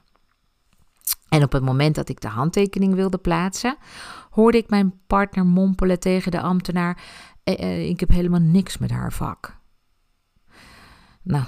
En 1.29 1.43
op 1.43 1.51
het 1.51 1.63
moment 1.63 1.95
dat 1.95 2.09
ik 2.09 2.21
de 2.21 2.27
handtekening 2.27 2.93
wilde 2.93 3.17
plaatsen, 3.17 3.77
hoorde 4.29 4.57
ik 4.57 4.69
mijn 4.69 4.93
partner 5.07 5.45
mompelen 5.45 5.99
tegen 5.99 6.31
de 6.31 6.41
ambtenaar: 6.41 6.97
eh, 6.97 7.03
eh, 7.03 7.28
Ik 7.57 7.99
heb 7.99 8.09
helemaal 8.09 8.39
niks 8.39 8.77
met 8.77 8.91
haar 8.91 9.13
vak. 9.13 9.57
Nou, 11.21 11.45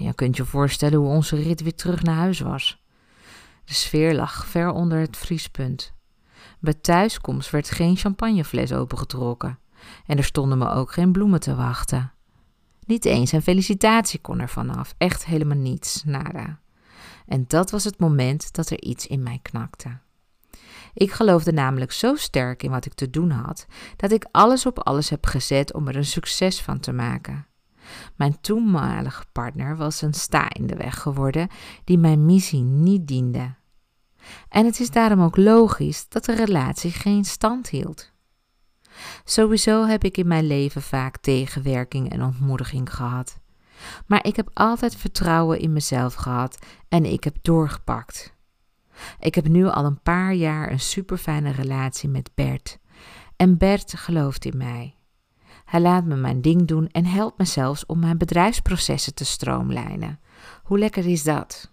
je 0.00 0.14
kunt 0.14 0.36
je 0.36 0.44
voorstellen 0.44 0.98
hoe 0.98 1.08
onze 1.08 1.36
rit 1.36 1.62
weer 1.62 1.74
terug 1.74 2.02
naar 2.02 2.16
huis 2.16 2.40
was. 2.40 2.84
De 3.64 3.74
sfeer 3.74 4.14
lag 4.14 4.46
ver 4.46 4.70
onder 4.70 4.98
het 4.98 5.16
vriespunt. 5.16 5.94
Bij 6.60 6.74
thuiskomst 6.74 7.50
werd 7.50 7.70
geen 7.70 7.96
champagnefles 7.96 8.72
opengetrokken 8.72 9.58
en 10.06 10.16
er 10.16 10.24
stonden 10.24 10.58
me 10.58 10.68
ook 10.68 10.92
geen 10.92 11.12
bloemen 11.12 11.40
te 11.40 11.54
wachten. 11.54 12.12
Niet 12.86 13.04
eens 13.04 13.32
een 13.32 13.42
felicitatie 13.42 14.20
kon 14.20 14.40
er 14.40 14.48
vanaf, 14.48 14.94
echt 14.98 15.24
helemaal 15.24 15.56
niets, 15.56 16.04
nada. 16.04 16.60
En 17.26 17.44
dat 17.46 17.70
was 17.70 17.84
het 17.84 17.98
moment 17.98 18.54
dat 18.54 18.70
er 18.70 18.82
iets 18.82 19.06
in 19.06 19.22
mij 19.22 19.38
knakte. 19.42 19.98
Ik 20.96 21.12
geloofde 21.12 21.52
namelijk 21.52 21.92
zo 21.92 22.14
sterk 22.14 22.62
in 22.62 22.70
wat 22.70 22.86
ik 22.86 22.94
te 22.94 23.10
doen 23.10 23.30
had, 23.30 23.66
dat 23.96 24.12
ik 24.12 24.26
alles 24.30 24.66
op 24.66 24.78
alles 24.78 25.10
heb 25.10 25.26
gezet 25.26 25.72
om 25.72 25.88
er 25.88 25.96
een 25.96 26.04
succes 26.04 26.62
van 26.62 26.80
te 26.80 26.92
maken. 26.92 27.46
Mijn 28.14 28.40
toenmalige 28.40 29.24
partner 29.32 29.76
was 29.76 30.02
een 30.02 30.14
sta 30.14 30.52
in 30.52 30.66
de 30.66 30.76
weg 30.76 30.98
geworden 30.98 31.48
die 31.84 31.98
mijn 31.98 32.24
missie 32.24 32.62
niet 32.62 33.06
diende. 33.06 33.54
En 34.48 34.64
het 34.64 34.80
is 34.80 34.90
daarom 34.90 35.22
ook 35.22 35.36
logisch 35.36 36.08
dat 36.08 36.24
de 36.24 36.34
relatie 36.34 36.90
geen 36.90 37.24
stand 37.24 37.68
hield. 37.68 38.12
Sowieso 39.24 39.84
heb 39.84 40.04
ik 40.04 40.16
in 40.16 40.26
mijn 40.26 40.46
leven 40.46 40.82
vaak 40.82 41.16
tegenwerking 41.16 42.10
en 42.10 42.22
ontmoediging 42.22 42.94
gehad. 42.94 43.38
Maar 44.06 44.24
ik 44.24 44.36
heb 44.36 44.50
altijd 44.52 44.96
vertrouwen 44.96 45.58
in 45.58 45.72
mezelf 45.72 46.14
gehad 46.14 46.58
en 46.88 47.04
ik 47.04 47.24
heb 47.24 47.36
doorgepakt. 47.42 48.35
Ik 49.18 49.34
heb 49.34 49.48
nu 49.48 49.66
al 49.66 49.84
een 49.84 50.02
paar 50.02 50.34
jaar 50.34 50.70
een 50.70 50.80
superfijne 50.80 51.50
relatie 51.50 52.08
met 52.08 52.30
Bert. 52.34 52.78
En 53.36 53.58
Bert 53.58 53.94
gelooft 53.96 54.44
in 54.44 54.56
mij. 54.56 54.96
Hij 55.64 55.80
laat 55.80 56.04
me 56.04 56.16
mijn 56.16 56.40
ding 56.40 56.66
doen 56.66 56.88
en 56.88 57.04
helpt 57.04 57.38
me 57.38 57.44
zelfs 57.44 57.86
om 57.86 57.98
mijn 57.98 58.18
bedrijfsprocessen 58.18 59.14
te 59.14 59.24
stroomlijnen. 59.24 60.20
Hoe 60.62 60.78
lekker 60.78 61.06
is 61.06 61.22
dat? 61.22 61.72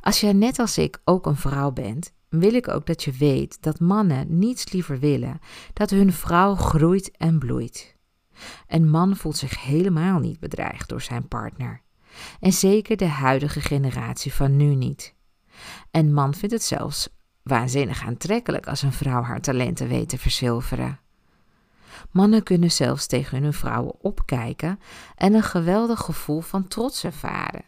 Als 0.00 0.20
jij 0.20 0.32
net 0.32 0.58
als 0.58 0.78
ik 0.78 1.00
ook 1.04 1.26
een 1.26 1.36
vrouw 1.36 1.70
bent, 1.70 2.12
wil 2.28 2.54
ik 2.54 2.68
ook 2.68 2.86
dat 2.86 3.04
je 3.04 3.12
weet 3.12 3.62
dat 3.62 3.80
mannen 3.80 4.38
niets 4.38 4.72
liever 4.72 4.98
willen 4.98 5.38
dat 5.72 5.90
hun 5.90 6.12
vrouw 6.12 6.54
groeit 6.54 7.10
en 7.16 7.38
bloeit. 7.38 7.96
Een 8.66 8.90
man 8.90 9.16
voelt 9.16 9.36
zich 9.36 9.62
helemaal 9.62 10.18
niet 10.18 10.40
bedreigd 10.40 10.88
door 10.88 11.00
zijn 11.02 11.28
partner. 11.28 11.82
En 12.40 12.52
zeker 12.52 12.96
de 12.96 13.06
huidige 13.06 13.60
generatie 13.60 14.32
van 14.32 14.56
nu 14.56 14.74
niet. 14.74 15.14
Een 15.90 16.14
man 16.14 16.34
vindt 16.34 16.54
het 16.54 16.64
zelfs 16.64 17.08
waanzinnig 17.42 18.02
aantrekkelijk 18.02 18.66
als 18.66 18.82
een 18.82 18.92
vrouw 18.92 19.22
haar 19.22 19.40
talenten 19.40 19.88
weet 19.88 20.08
te 20.08 20.18
verzilveren. 20.18 21.00
Mannen 22.10 22.42
kunnen 22.42 22.70
zelfs 22.70 23.06
tegen 23.06 23.42
hun 23.42 23.52
vrouwen 23.52 23.94
opkijken 24.00 24.78
en 25.14 25.34
een 25.34 25.42
geweldig 25.42 26.00
gevoel 26.00 26.40
van 26.40 26.68
trots 26.68 27.04
ervaren. 27.04 27.64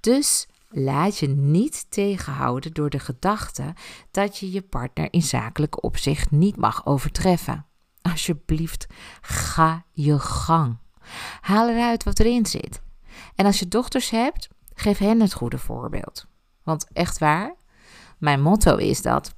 Dus 0.00 0.46
laat 0.68 1.18
je 1.18 1.28
niet 1.28 1.86
tegenhouden 1.88 2.72
door 2.72 2.90
de 2.90 2.98
gedachte 2.98 3.74
dat 4.10 4.38
je 4.38 4.50
je 4.50 4.62
partner 4.62 5.08
in 5.10 5.22
zakelijk 5.22 5.84
opzicht 5.84 6.30
niet 6.30 6.56
mag 6.56 6.86
overtreffen. 6.86 7.66
Alsjeblieft, 8.02 8.86
ga 9.20 9.84
je 9.92 10.18
gang. 10.18 10.78
Haal 11.40 11.68
eruit 11.68 12.04
wat 12.04 12.18
erin 12.18 12.46
zit. 12.46 12.82
En 13.34 13.46
als 13.46 13.58
je 13.58 13.68
dochters 13.68 14.10
hebt, 14.10 14.48
geef 14.74 14.98
hen 14.98 15.20
het 15.20 15.34
goede 15.34 15.58
voorbeeld. 15.58 16.26
Want 16.66 16.86
echt 16.92 17.18
waar, 17.18 17.54
mijn 18.18 18.42
motto 18.42 18.76
is 18.76 19.02
dat 19.02 19.34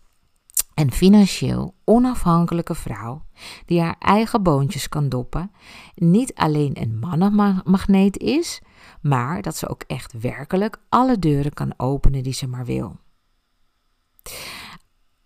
een 0.74 0.92
financieel 0.92 1.74
onafhankelijke 1.84 2.74
vrouw 2.74 3.24
die 3.66 3.80
haar 3.80 3.96
eigen 3.98 4.42
boontjes 4.42 4.88
kan 4.88 5.08
doppen, 5.08 5.52
niet 5.94 6.34
alleen 6.34 6.80
een 6.80 6.98
mannenmagneet 6.98 8.18
is, 8.18 8.62
maar 9.00 9.42
dat 9.42 9.56
ze 9.56 9.68
ook 9.68 9.82
echt 9.86 10.20
werkelijk 10.20 10.80
alle 10.88 11.18
deuren 11.18 11.52
kan 11.52 11.74
openen 11.76 12.22
die 12.22 12.32
ze 12.32 12.46
maar 12.46 12.64
wil. 12.64 12.96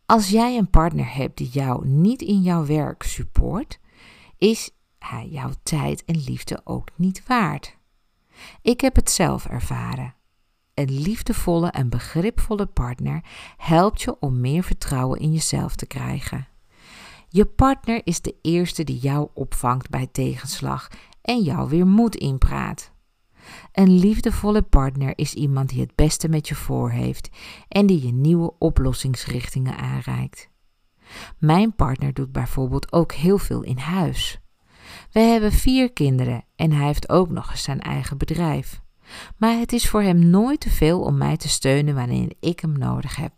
Als 0.07 0.29
jij 0.29 0.57
een 0.57 0.71
partner 0.71 1.15
hebt 1.15 1.37
die 1.37 1.49
jou 1.49 1.87
niet 1.87 2.23
in 2.23 2.43
jouw 2.43 2.67
werk 2.67 3.03
support, 3.03 3.79
is 4.39 4.71
hij 4.99 5.29
jouw 5.29 5.51
tijd 5.63 6.05
en 6.05 6.25
liefde 6.25 6.61
ook 6.65 6.89
niet 6.97 7.27
waard. 7.27 7.77
Ik 8.63 8.81
heb 8.81 8.97
het 8.97 9.11
zelf 9.11 9.47
ervaren. 9.47 10.15
Een 10.75 11.01
liefdevolle 11.01 11.71
en 11.71 11.89
begripvolle 11.89 12.67
partner 12.67 13.25
helpt 13.57 14.03
je 14.03 14.17
om 14.21 14.41
meer 14.41 14.63
vertrouwen 14.63 15.21
in 15.21 15.33
jezelf 15.33 15.77
te 15.77 15.87
krijgen. 15.87 16.47
Je 17.29 17.45
partner 17.45 18.01
is 18.05 18.21
de 18.21 18.35
eerste 18.43 18.85
die 18.85 18.99
jou 18.99 19.29
opvangt 19.35 19.91
bij 19.91 20.07
tegenslag 20.13 20.89
en 21.23 21.43
jou 21.43 21.69
weer 21.69 21.87
moed 21.87 22.17
inpraat. 22.17 22.93
Een 23.73 23.99
liefdevolle 23.99 24.63
partner 24.63 25.13
is 25.19 25.35
iemand 25.35 25.69
die 25.69 25.81
het 25.81 25.95
beste 25.95 26.29
met 26.29 26.49
je 26.49 26.55
voor 26.55 26.91
heeft 26.91 27.29
en 27.69 27.87
die 27.87 28.07
je 28.07 28.13
nieuwe 28.13 28.53
oplossingsrichtingen 28.59 29.77
aanreikt. 29.77 30.49
Mijn 31.39 31.75
partner 31.75 32.15
doet 32.15 32.33
bijvoorbeeld 32.33 32.93
ook 32.93 33.13
heel 33.13 33.39
veel 33.39 33.63
in 33.63 33.79
huis. 33.79 34.41
We 35.11 35.21
hebben 35.21 35.53
vier 35.53 35.93
kinderen 35.93 36.45
en 36.57 36.73
hij 36.73 36.87
heeft 36.87 37.09
ook 37.09 37.31
nog 37.31 37.51
eens 37.51 37.63
zijn 37.63 37.81
eigen 37.81 38.19
bedrijf. 38.19 38.82
Maar 39.37 39.59
het 39.59 39.73
is 39.73 39.89
voor 39.89 40.03
hem 40.03 40.31
nooit 40.31 40.61
te 40.61 40.71
veel 40.71 41.01
om 41.01 41.17
mij 41.17 41.37
te 41.37 41.49
steunen 41.49 41.95
wanneer 41.95 42.33
ik 42.41 42.61
hem 42.61 42.79
nodig 42.79 43.17
heb. 43.17 43.33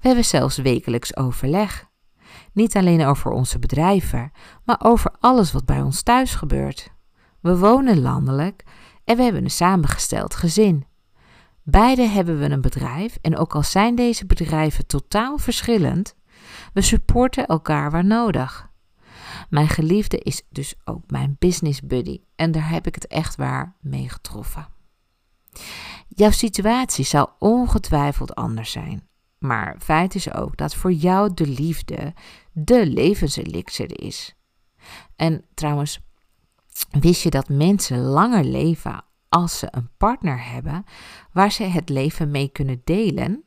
We 0.00 0.08
hebben 0.08 0.24
zelfs 0.24 0.56
wekelijks 0.56 1.16
overleg. 1.16 1.90
Niet 2.52 2.76
alleen 2.76 3.04
over 3.04 3.30
onze 3.30 3.58
bedrijven, 3.58 4.32
maar 4.64 4.80
over 4.82 5.14
alles 5.20 5.52
wat 5.52 5.64
bij 5.64 5.82
ons 5.82 6.02
thuis 6.02 6.34
gebeurt. 6.34 6.90
We 7.40 7.58
wonen 7.58 8.00
landelijk 8.00 8.64
en 9.04 9.16
we 9.16 9.22
hebben 9.22 9.44
een 9.44 9.50
samengesteld 9.50 10.34
gezin. 10.34 10.86
Beide 11.62 12.02
hebben 12.02 12.38
we 12.38 12.50
een 12.50 12.60
bedrijf 12.60 13.18
en 13.20 13.36
ook 13.36 13.54
al 13.54 13.62
zijn 13.62 13.94
deze 13.94 14.26
bedrijven 14.26 14.86
totaal 14.86 15.38
verschillend, 15.38 16.14
we 16.72 16.80
supporten 16.80 17.46
elkaar 17.46 17.90
waar 17.90 18.04
nodig. 18.04 18.70
Mijn 19.50 19.68
geliefde 19.68 20.18
is 20.18 20.42
dus 20.50 20.74
ook 20.84 21.10
mijn 21.10 21.36
business 21.38 21.80
buddy 21.80 22.20
en 22.36 22.50
daar 22.52 22.68
heb 22.68 22.86
ik 22.86 22.94
het 22.94 23.06
echt 23.06 23.36
waar 23.36 23.76
mee 23.80 24.08
getroffen. 24.08 24.71
Jouw 26.08 26.30
situatie 26.30 27.04
zal 27.04 27.36
ongetwijfeld 27.38 28.34
anders 28.34 28.70
zijn, 28.70 29.08
maar 29.38 29.76
feit 29.78 30.14
is 30.14 30.32
ook 30.32 30.56
dat 30.56 30.74
voor 30.74 30.92
jou 30.92 31.34
de 31.34 31.46
liefde 31.46 32.14
de 32.52 32.86
levenselixer 32.86 34.00
is. 34.00 34.36
En 35.16 35.44
trouwens, 35.54 36.00
Wist 36.90 37.22
je 37.22 37.30
dat 37.30 37.48
mensen 37.48 38.00
langer 38.00 38.44
leven 38.44 39.04
als 39.28 39.58
ze 39.58 39.68
een 39.70 39.90
partner 39.96 40.50
hebben 40.50 40.84
waar 41.32 41.52
ze 41.52 41.62
het 41.62 41.88
leven 41.88 42.30
mee 42.30 42.48
kunnen 42.48 42.80
delen. 42.84 43.44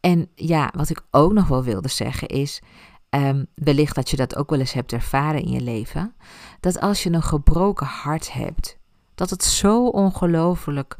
En 0.00 0.30
ja, 0.34 0.72
wat 0.76 0.90
ik 0.90 1.00
ook 1.10 1.32
nog 1.32 1.48
wel 1.48 1.62
wilde 1.62 1.88
zeggen 1.88 2.28
is, 2.28 2.62
um, 3.10 3.46
wellicht 3.54 3.94
dat 3.94 4.10
je 4.10 4.16
dat 4.16 4.36
ook 4.36 4.50
wel 4.50 4.58
eens 4.58 4.72
hebt 4.72 4.92
ervaren 4.92 5.42
in 5.42 5.50
je 5.50 5.60
leven, 5.60 6.14
dat 6.60 6.80
als 6.80 7.02
je 7.02 7.12
een 7.12 7.22
gebroken 7.22 7.86
hart 7.86 8.32
hebt, 8.32 8.77
dat 9.18 9.30
het 9.30 9.44
zo 9.44 9.86
ongelooflijk 9.86 10.96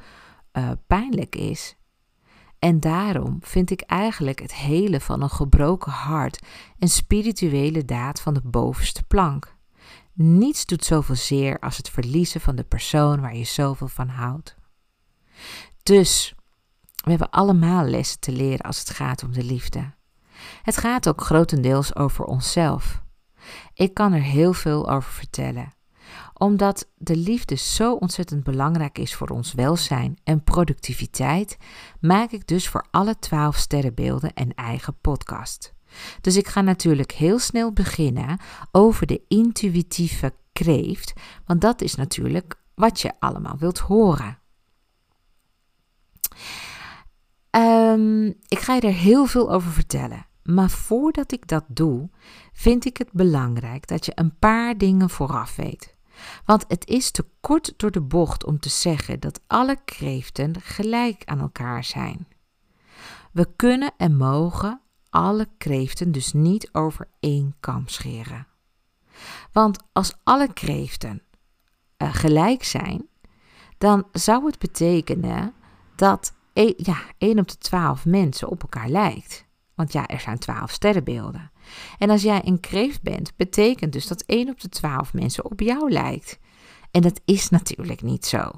uh, 0.53 0.71
pijnlijk 0.87 1.37
is. 1.37 1.77
En 2.59 2.81
daarom 2.81 3.39
vind 3.41 3.71
ik 3.71 3.81
eigenlijk 3.81 4.41
het 4.41 4.55
hele 4.55 5.01
van 5.01 5.23
een 5.23 5.31
gebroken 5.31 5.93
hart 5.93 6.43
een 6.79 6.89
spirituele 6.89 7.85
daad 7.85 8.21
van 8.21 8.35
de 8.35 8.41
bovenste 8.45 9.03
plank. 9.03 9.57
Niets 10.13 10.67
doet 10.67 10.85
zoveel 10.85 11.15
zeer 11.15 11.59
als 11.59 11.77
het 11.77 11.91
verliezen 11.91 12.41
van 12.41 12.57
de 12.57 12.65
persoon 12.65 13.21
waar 13.21 13.37
je 13.37 13.45
zoveel 13.45 13.89
van 13.89 14.09
houdt. 14.09 14.57
Dus 15.83 16.35
we 17.05 17.11
hebben 17.11 17.31
allemaal 17.31 17.85
lessen 17.85 18.21
te 18.21 18.33
leren 18.33 18.67
als 18.67 18.79
het 18.79 18.91
gaat 18.91 19.23
om 19.23 19.33
de 19.33 19.45
liefde. 19.45 19.93
Het 20.63 20.77
gaat 20.77 21.09
ook 21.09 21.21
grotendeels 21.21 21.97
over 21.97 22.25
onszelf. 22.25 23.03
Ik 23.75 23.95
kan 23.95 24.13
er 24.13 24.23
heel 24.23 24.53
veel 24.53 24.91
over 24.91 25.13
vertellen, 25.13 25.75
omdat 26.39 26.89
de 26.97 27.17
liefde 27.17 27.55
zo 27.55 27.95
ontzettend 27.95 28.45
belangrijk 28.45 28.99
is 28.99 29.15
voor 29.15 29.29
ons 29.29 29.53
welzijn 29.53 30.19
en 30.25 30.45
productiviteit, 30.45 31.57
maak 32.01 32.31
ik 32.31 32.47
dus 32.47 32.69
voor 32.69 32.87
alle 32.91 33.19
twaalf 33.19 33.57
sterrenbeelden 33.57 34.31
een 34.35 34.55
eigen 34.55 34.99
podcast. 35.01 35.75
Dus 36.21 36.37
ik 36.37 36.49
ga 36.49 36.61
natuurlijk 36.61 37.13
heel 37.13 37.39
snel 37.39 37.73
beginnen 37.73 38.39
over 38.71 39.07
de 39.07 39.23
intuïtieve 39.29 40.35
kreeft, 40.53 41.13
want 41.47 41.61
dat 41.61 41.81
is 41.81 41.95
natuurlijk 41.95 42.55
wat 42.75 43.01
je 43.01 43.13
allemaal 43.19 43.57
wilt 43.59 43.79
horen. 43.79 44.39
Um, 47.51 48.27
ik 48.49 48.59
ga 48.59 48.75
je 48.75 48.81
er 48.81 48.93
heel 48.93 49.27
veel 49.27 49.53
over 49.53 49.71
vertellen. 49.71 50.27
Maar 50.43 50.71
voordat 50.71 51.33
ik 51.33 51.49
dat 51.49 51.65
doe, 51.67 52.11
vind 52.53 52.85
ik 52.85 52.97
het 52.97 53.13
belangrijk 53.13 53.87
dat 53.87 54.07
je 54.07 54.13
een 54.15 54.39
paar 54.39 54.79
dingen 54.79 55.11
vooraf 55.11 55.57
weet. 55.57 55.97
Want 56.45 56.65
het 56.69 56.87
is 56.87 57.11
te 57.11 57.25
kort 57.41 57.73
door 57.77 57.91
de 57.91 58.01
bocht 58.01 58.45
om 58.45 58.61
te 58.61 58.69
zeggen 58.69 59.21
dat 59.21 59.41
alle 59.47 59.79
kreeften 59.85 60.61
gelijk 60.61 61.23
aan 61.25 61.41
elkaar 61.41 61.85
zijn. 61.85 62.29
We 63.33 63.49
kunnen 63.57 63.93
en 63.97 64.17
mogen 64.17 64.81
alle 65.11 65.49
kreeften 65.59 66.13
dus 66.13 66.33
niet 66.33 66.69
over 66.73 67.09
één 67.21 67.57
kam 67.61 67.89
scheren. 67.89 68.47
Want 69.53 69.79
als 69.93 70.13
alle 70.25 70.53
kreeften 70.53 71.23
uh, 71.99 72.15
gelijk 72.15 72.65
zijn, 72.65 73.09
dan 73.79 74.07
zou 74.13 74.47
het 74.47 74.59
betekenen 74.59 75.55
dat 75.97 76.33
e 76.53 76.73
ja, 76.77 76.99
1 77.19 77.39
op 77.39 77.49
de 77.49 77.59
12 77.59 78.05
mensen 78.05 78.49
op 78.49 78.63
elkaar 78.63 78.89
lijkt. 78.89 79.47
Want 79.79 79.93
ja, 79.93 80.07
er 80.07 80.21
zijn 80.21 80.39
12 80.39 80.71
sterrenbeelden. 80.71 81.51
En 81.99 82.11
als 82.11 82.23
jij 82.23 82.41
een 82.45 82.61
kreeft 82.61 83.03
bent, 83.03 83.37
betekent 83.37 83.93
dus 83.93 84.07
dat 84.07 84.23
1 84.23 84.49
op 84.49 84.61
de 84.61 84.69
12 84.69 85.13
mensen 85.15 85.45
op 85.45 85.61
jou 85.61 85.91
lijkt. 85.91 86.39
En 86.91 87.01
dat 87.03 87.21
is 87.25 87.49
natuurlijk 87.49 88.03
niet 88.03 88.27
zo. 88.27 88.51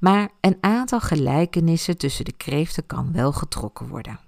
Maar 0.00 0.30
een 0.40 0.56
aantal 0.60 1.00
gelijkenissen 1.00 1.98
tussen 1.98 2.24
de 2.24 2.36
kreeften 2.36 2.86
kan 2.86 3.12
wel 3.12 3.32
getrokken 3.32 3.88
worden. 3.88 4.20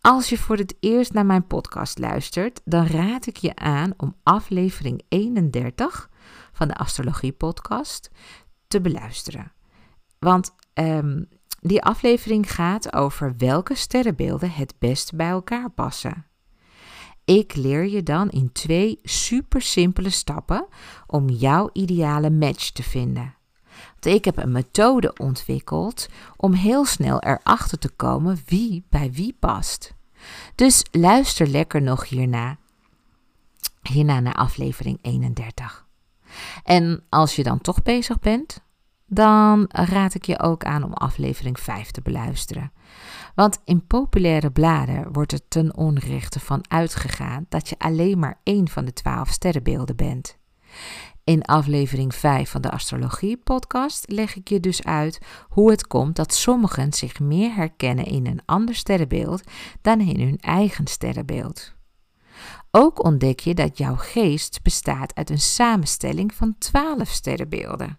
Als 0.00 0.28
je 0.28 0.38
voor 0.38 0.56
het 0.56 0.76
eerst 0.80 1.12
naar 1.12 1.26
mijn 1.26 1.46
podcast 1.46 1.98
luistert, 1.98 2.60
dan 2.64 2.86
raad 2.86 3.26
ik 3.26 3.36
je 3.36 3.56
aan 3.56 3.92
om 3.96 4.16
aflevering 4.22 5.02
31 5.08 6.10
van 6.52 6.68
de 6.68 6.74
Astrologie 6.74 7.32
Podcast 7.32 8.10
te 8.68 8.80
beluisteren. 8.80 9.52
Want 10.18 10.54
um, 10.74 11.28
die 11.66 11.82
aflevering 11.82 12.52
gaat 12.52 12.92
over 12.92 13.34
welke 13.38 13.74
sterrenbeelden 13.74 14.50
het 14.50 14.74
best 14.78 15.14
bij 15.14 15.28
elkaar 15.28 15.70
passen. 15.70 16.26
Ik 17.24 17.54
leer 17.54 17.86
je 17.88 18.02
dan 18.02 18.30
in 18.30 18.52
twee 18.52 18.98
super 19.02 19.62
simpele 19.62 20.10
stappen 20.10 20.66
om 21.06 21.28
jouw 21.28 21.70
ideale 21.72 22.30
match 22.30 22.70
te 22.70 22.82
vinden. 22.82 23.34
Want 23.90 24.16
ik 24.16 24.24
heb 24.24 24.36
een 24.36 24.52
methode 24.52 25.12
ontwikkeld 25.16 26.08
om 26.36 26.52
heel 26.52 26.84
snel 26.84 27.20
erachter 27.20 27.78
te 27.78 27.88
komen 27.88 28.38
wie 28.46 28.84
bij 28.88 29.12
wie 29.12 29.36
past. 29.38 29.94
Dus 30.54 30.84
luister 30.90 31.46
lekker 31.46 31.82
nog 31.82 32.08
hierna, 32.08 32.56
hierna 33.82 34.20
naar 34.20 34.34
aflevering 34.34 34.98
31. 35.02 35.86
En 36.64 37.04
als 37.08 37.36
je 37.36 37.42
dan 37.42 37.60
toch 37.60 37.82
bezig 37.82 38.18
bent, 38.18 38.60
dan 39.06 39.64
raad 39.68 40.14
ik 40.14 40.24
je 40.24 40.40
ook 40.40 40.64
aan 40.64 40.82
om 40.82 40.92
aflevering 40.92 41.60
5 41.60 41.90
te 41.90 42.00
beluisteren. 42.00 42.72
Want 43.34 43.60
in 43.64 43.86
populaire 43.86 44.50
bladen 44.50 45.12
wordt 45.12 45.32
er 45.32 45.48
ten 45.48 45.76
onrechte 45.76 46.40
van 46.40 46.64
uitgegaan 46.68 47.46
dat 47.48 47.68
je 47.68 47.78
alleen 47.78 48.18
maar 48.18 48.40
één 48.42 48.68
van 48.68 48.84
de 48.84 48.92
twaalf 48.92 49.28
sterrenbeelden 49.28 49.96
bent. 49.96 50.38
In 51.24 51.42
aflevering 51.42 52.14
5 52.14 52.50
van 52.50 52.60
de 52.60 52.70
Astrologie 52.70 53.36
podcast 53.36 54.10
leg 54.10 54.36
ik 54.36 54.48
je 54.48 54.60
dus 54.60 54.84
uit 54.84 55.18
hoe 55.48 55.70
het 55.70 55.86
komt 55.86 56.16
dat 56.16 56.34
sommigen 56.34 56.92
zich 56.92 57.20
meer 57.20 57.54
herkennen 57.54 58.04
in 58.04 58.26
een 58.26 58.42
ander 58.44 58.74
sterrenbeeld 58.74 59.42
dan 59.82 60.00
in 60.00 60.20
hun 60.20 60.38
eigen 60.38 60.86
sterrenbeeld. 60.86 61.74
Ook 62.70 63.04
ontdek 63.04 63.40
je 63.40 63.54
dat 63.54 63.78
jouw 63.78 63.96
geest 63.96 64.62
bestaat 64.62 65.14
uit 65.14 65.30
een 65.30 65.40
samenstelling 65.40 66.34
van 66.34 66.54
12 66.58 67.08
sterrenbeelden. 67.08 67.98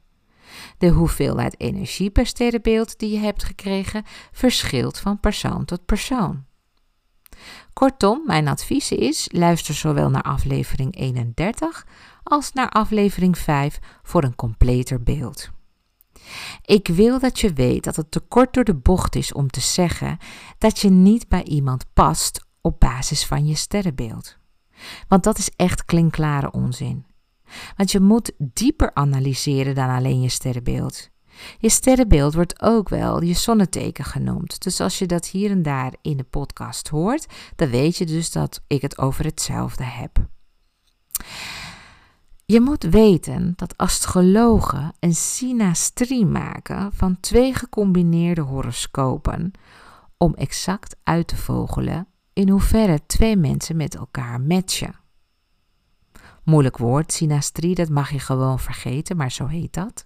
De 0.78 0.90
hoeveelheid 0.90 1.60
energie 1.60 2.10
per 2.10 2.26
sterrenbeeld 2.26 3.00
die 3.00 3.12
je 3.12 3.20
hebt 3.20 3.44
gekregen 3.44 4.04
verschilt 4.32 5.00
van 5.00 5.20
persoon 5.20 5.66
tot 5.66 5.86
persoon. 5.86 6.46
Kortom, 7.74 8.22
mijn 8.26 8.48
advies 8.48 8.92
is: 8.92 9.30
luister 9.32 9.74
zowel 9.74 10.10
naar 10.10 10.22
aflevering 10.22 10.96
31 10.96 11.86
als 12.24 12.54
naar 12.54 12.70
aflevering 12.70 13.38
5 13.38 13.80
voor 14.04 14.24
een 14.24 14.36
completer 14.36 15.04
beeld. 15.04 15.50
Ik 16.66 16.88
wil 16.88 17.20
dat 17.20 17.40
je 17.40 17.54
weet 17.54 17.84
dat 17.84 17.96
het 17.96 18.12
te 18.12 18.20
kort 18.20 18.54
door 18.54 18.64
de 18.64 18.76
bocht 18.76 19.16
is 19.16 19.34
om 19.34 19.48
te 19.50 19.60
zeggen 19.60 20.18
dat 20.58 20.80
je 20.80 20.90
niet 20.90 21.28
bij 21.28 21.44
iemand 21.44 21.86
past 21.94 22.46
op 22.62 22.80
basis 22.80 23.26
van 23.26 23.48
je 23.48 23.56
sterrenbeeld. 23.56 24.38
Want 25.08 25.24
dat 25.24 25.38
is 25.38 25.50
echt 25.56 25.86
klinkklare 25.86 26.52
onzin. 26.52 27.06
Want 27.76 27.92
je 27.92 28.00
moet 28.00 28.32
dieper 28.38 28.92
analyseren 28.94 29.76
dan 29.76 29.90
alleen 29.90 30.22
je 30.22 30.30
sterrenbeeld. 30.30 31.10
Je 31.60 31.70
sterrenbeeld 31.70 32.34
wordt 32.34 32.62
ook 32.62 32.90
wel 32.90 33.24
je 33.24 33.34
zonneteken 33.34 34.06
genoemd. 34.06 34.64
Dus 34.64 34.80
als 34.80 35.00
je 35.00 35.06
dat 35.06 35.28
hier 35.28 35.52
en 35.52 35.62
daar 35.62 35.94
in 36.02 36.18
de 36.18 36.24
podcast 36.24 36.88
hoort, 36.88 37.26
dan 37.56 37.70
weet 37.70 37.98
je 37.98 38.06
dus 38.06 38.32
dat 38.32 38.62
ik 38.68 38.82
het 38.82 38.98
over 38.98 39.26
hetzelfde 39.26 39.84
heb. 39.84 40.26
Je 42.46 42.62
moet 42.62 42.84
weten 42.84 43.54
dat 43.56 43.78
astrologen 43.78 44.94
een 45.00 45.16
synastrie 45.16 46.26
maken 46.26 46.94
van 46.94 47.20
twee 47.20 47.54
gecombineerde 47.54 48.42
horoscopen 48.42 49.52
om 50.18 50.34
exact 50.34 50.96
uit 51.04 51.28
te 51.28 51.36
vogelen 51.36 52.08
in 52.34 52.50
hoeverre 52.50 53.00
twee 53.06 53.36
mensen 53.36 53.76
met 53.76 53.96
elkaar 53.96 54.42
matchen. 54.42 54.96
Moeilijk 56.48 56.78
woord, 56.78 57.14
synastrie, 57.14 57.76
dat 57.76 57.90
mag 57.90 58.12
je 58.12 58.20
gewoon 58.20 58.60
vergeten, 58.60 59.18
maar 59.18 59.32
zo 59.32 59.48
heet 59.48 59.74
dat. 59.74 60.06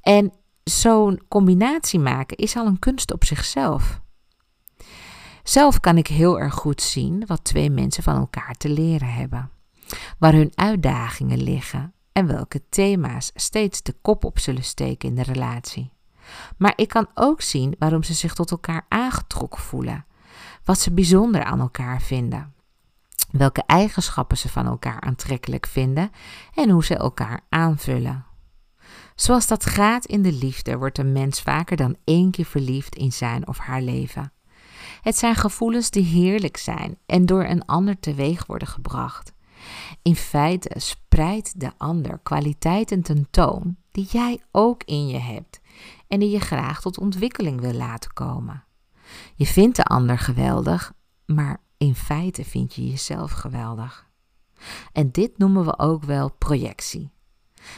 En 0.00 0.32
zo'n 0.64 1.22
combinatie 1.28 1.98
maken 1.98 2.36
is 2.36 2.56
al 2.56 2.66
een 2.66 2.78
kunst 2.78 3.12
op 3.12 3.24
zichzelf. 3.24 4.00
Zelf 5.42 5.80
kan 5.80 5.96
ik 5.96 6.06
heel 6.06 6.40
erg 6.40 6.54
goed 6.54 6.82
zien 6.82 7.26
wat 7.26 7.44
twee 7.44 7.70
mensen 7.70 8.02
van 8.02 8.16
elkaar 8.16 8.54
te 8.54 8.68
leren 8.68 9.12
hebben, 9.12 9.50
waar 10.18 10.32
hun 10.32 10.52
uitdagingen 10.54 11.42
liggen 11.42 11.92
en 12.12 12.26
welke 12.26 12.62
thema's 12.68 13.30
steeds 13.34 13.82
de 13.82 13.94
kop 14.02 14.24
op 14.24 14.38
zullen 14.38 14.64
steken 14.64 15.08
in 15.08 15.14
de 15.14 15.22
relatie. 15.22 15.92
Maar 16.56 16.72
ik 16.76 16.88
kan 16.88 17.08
ook 17.14 17.40
zien 17.40 17.74
waarom 17.78 18.02
ze 18.02 18.14
zich 18.14 18.34
tot 18.34 18.50
elkaar 18.50 18.86
aangetrokken 18.88 19.60
voelen, 19.60 20.04
wat 20.64 20.78
ze 20.78 20.92
bijzonder 20.92 21.44
aan 21.44 21.60
elkaar 21.60 22.02
vinden 22.02 22.56
welke 23.30 23.62
eigenschappen 23.66 24.38
ze 24.38 24.48
van 24.48 24.66
elkaar 24.66 25.00
aantrekkelijk 25.00 25.66
vinden 25.66 26.10
en 26.54 26.70
hoe 26.70 26.84
ze 26.84 26.94
elkaar 26.94 27.40
aanvullen. 27.48 28.26
Zoals 29.14 29.46
dat 29.46 29.66
gaat 29.66 30.04
in 30.04 30.22
de 30.22 30.32
liefde, 30.32 30.76
wordt 30.76 30.98
een 30.98 31.12
mens 31.12 31.42
vaker 31.42 31.76
dan 31.76 31.96
één 32.04 32.30
keer 32.30 32.44
verliefd 32.44 32.96
in 32.96 33.12
zijn 33.12 33.48
of 33.48 33.58
haar 33.58 33.82
leven. 33.82 34.32
Het 35.02 35.16
zijn 35.16 35.34
gevoelens 35.34 35.90
die 35.90 36.04
heerlijk 36.04 36.56
zijn 36.56 36.98
en 37.06 37.26
door 37.26 37.44
een 37.44 37.64
ander 37.64 38.00
teweeg 38.00 38.46
worden 38.46 38.68
gebracht. 38.68 39.32
In 40.02 40.16
feite 40.16 40.70
spreidt 40.76 41.60
de 41.60 41.70
ander 41.76 42.18
kwaliteiten 42.22 43.02
tentoon 43.02 43.76
die 43.90 44.06
jij 44.10 44.42
ook 44.50 44.82
in 44.84 45.08
je 45.08 45.18
hebt 45.18 45.60
en 46.08 46.18
die 46.18 46.30
je 46.30 46.40
graag 46.40 46.80
tot 46.80 46.98
ontwikkeling 46.98 47.60
wil 47.60 47.72
laten 47.72 48.12
komen. 48.12 48.64
Je 49.34 49.46
vindt 49.46 49.76
de 49.76 49.84
ander 49.84 50.18
geweldig, 50.18 50.92
maar 51.26 51.60
in 51.78 51.94
feite 51.94 52.44
vind 52.44 52.74
je 52.74 52.88
jezelf 52.88 53.32
geweldig. 53.32 54.06
En 54.92 55.10
dit 55.10 55.38
noemen 55.38 55.64
we 55.64 55.78
ook 55.78 56.04
wel 56.04 56.32
projectie. 56.32 57.10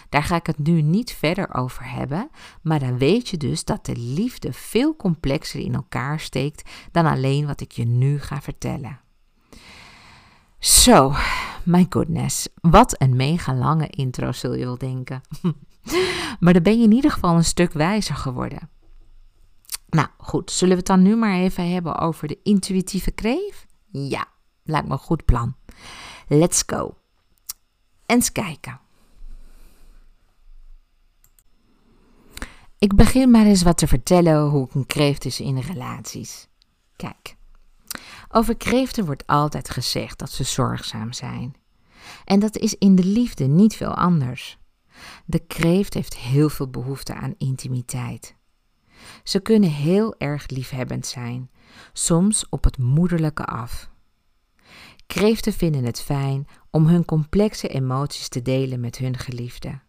Daar 0.08 0.22
ga 0.22 0.36
ik 0.36 0.46
het 0.46 0.58
nu 0.58 0.82
niet 0.82 1.12
verder 1.12 1.54
over 1.54 1.90
hebben, 1.90 2.30
maar 2.62 2.78
dan 2.78 2.98
weet 2.98 3.28
je 3.28 3.36
dus 3.36 3.64
dat 3.64 3.86
de 3.86 3.96
liefde 3.96 4.52
veel 4.52 4.96
complexer 4.96 5.60
in 5.60 5.74
elkaar 5.74 6.20
steekt 6.20 6.70
dan 6.92 7.06
alleen 7.06 7.46
wat 7.46 7.60
ik 7.60 7.72
je 7.72 7.84
nu 7.84 8.20
ga 8.20 8.40
vertellen. 8.40 9.00
Zo, 10.58 11.12
my 11.64 11.86
goodness, 11.88 12.48
wat 12.60 13.00
een 13.00 13.16
mega 13.16 13.54
lange 13.54 13.88
intro 13.88 14.32
zul 14.32 14.54
je 14.54 14.64
wel 14.64 14.78
denken. 14.78 15.20
maar 16.40 16.52
dan 16.52 16.62
ben 16.62 16.78
je 16.78 16.84
in 16.84 16.92
ieder 16.92 17.10
geval 17.10 17.36
een 17.36 17.44
stuk 17.44 17.72
wijzer 17.72 18.14
geworden. 18.14 18.70
Nou 19.88 20.08
goed, 20.18 20.50
zullen 20.50 20.72
we 20.72 20.78
het 20.78 20.86
dan 20.86 21.02
nu 21.02 21.16
maar 21.16 21.34
even 21.34 21.72
hebben 21.72 21.98
over 21.98 22.28
de 22.28 22.38
intuïtieve 22.42 23.10
kreef? 23.10 23.66
Ja, 23.90 24.28
lijkt 24.62 24.86
me 24.86 24.92
een 24.92 24.98
goed 24.98 25.24
plan. 25.24 25.54
Let's 26.28 26.62
go. 26.66 26.94
Eens 28.06 28.32
kijken. 28.32 28.80
Ik 32.78 32.94
begin 32.94 33.30
maar 33.30 33.46
eens 33.46 33.62
wat 33.62 33.78
te 33.78 33.86
vertellen 33.86 34.48
hoe 34.48 34.68
een 34.72 34.86
kreeft 34.86 35.24
is 35.24 35.40
in 35.40 35.58
relaties. 35.58 36.48
Kijk, 36.96 37.36
over 38.28 38.56
kreeften 38.56 39.04
wordt 39.04 39.26
altijd 39.26 39.70
gezegd 39.70 40.18
dat 40.18 40.30
ze 40.30 40.44
zorgzaam 40.44 41.12
zijn. 41.12 41.54
En 42.24 42.40
dat 42.40 42.56
is 42.56 42.74
in 42.74 42.94
de 42.94 43.04
liefde 43.04 43.44
niet 43.44 43.76
veel 43.76 43.94
anders. 43.94 44.58
De 45.24 45.38
kreeft 45.38 45.94
heeft 45.94 46.16
heel 46.16 46.48
veel 46.48 46.68
behoefte 46.68 47.14
aan 47.14 47.34
intimiteit. 47.38 48.34
Ze 49.22 49.40
kunnen 49.40 49.70
heel 49.70 50.14
erg 50.18 50.48
liefhebbend 50.48 51.06
zijn, 51.06 51.50
soms 51.92 52.48
op 52.48 52.64
het 52.64 52.78
moederlijke 52.78 53.44
af. 53.44 53.90
Kreeften 55.06 55.52
vinden 55.52 55.84
het 55.84 56.00
fijn 56.00 56.46
om 56.70 56.86
hun 56.86 57.04
complexe 57.04 57.68
emoties 57.68 58.28
te 58.28 58.42
delen 58.42 58.80
met 58.80 58.96
hun 58.98 59.18
geliefde. 59.18 59.80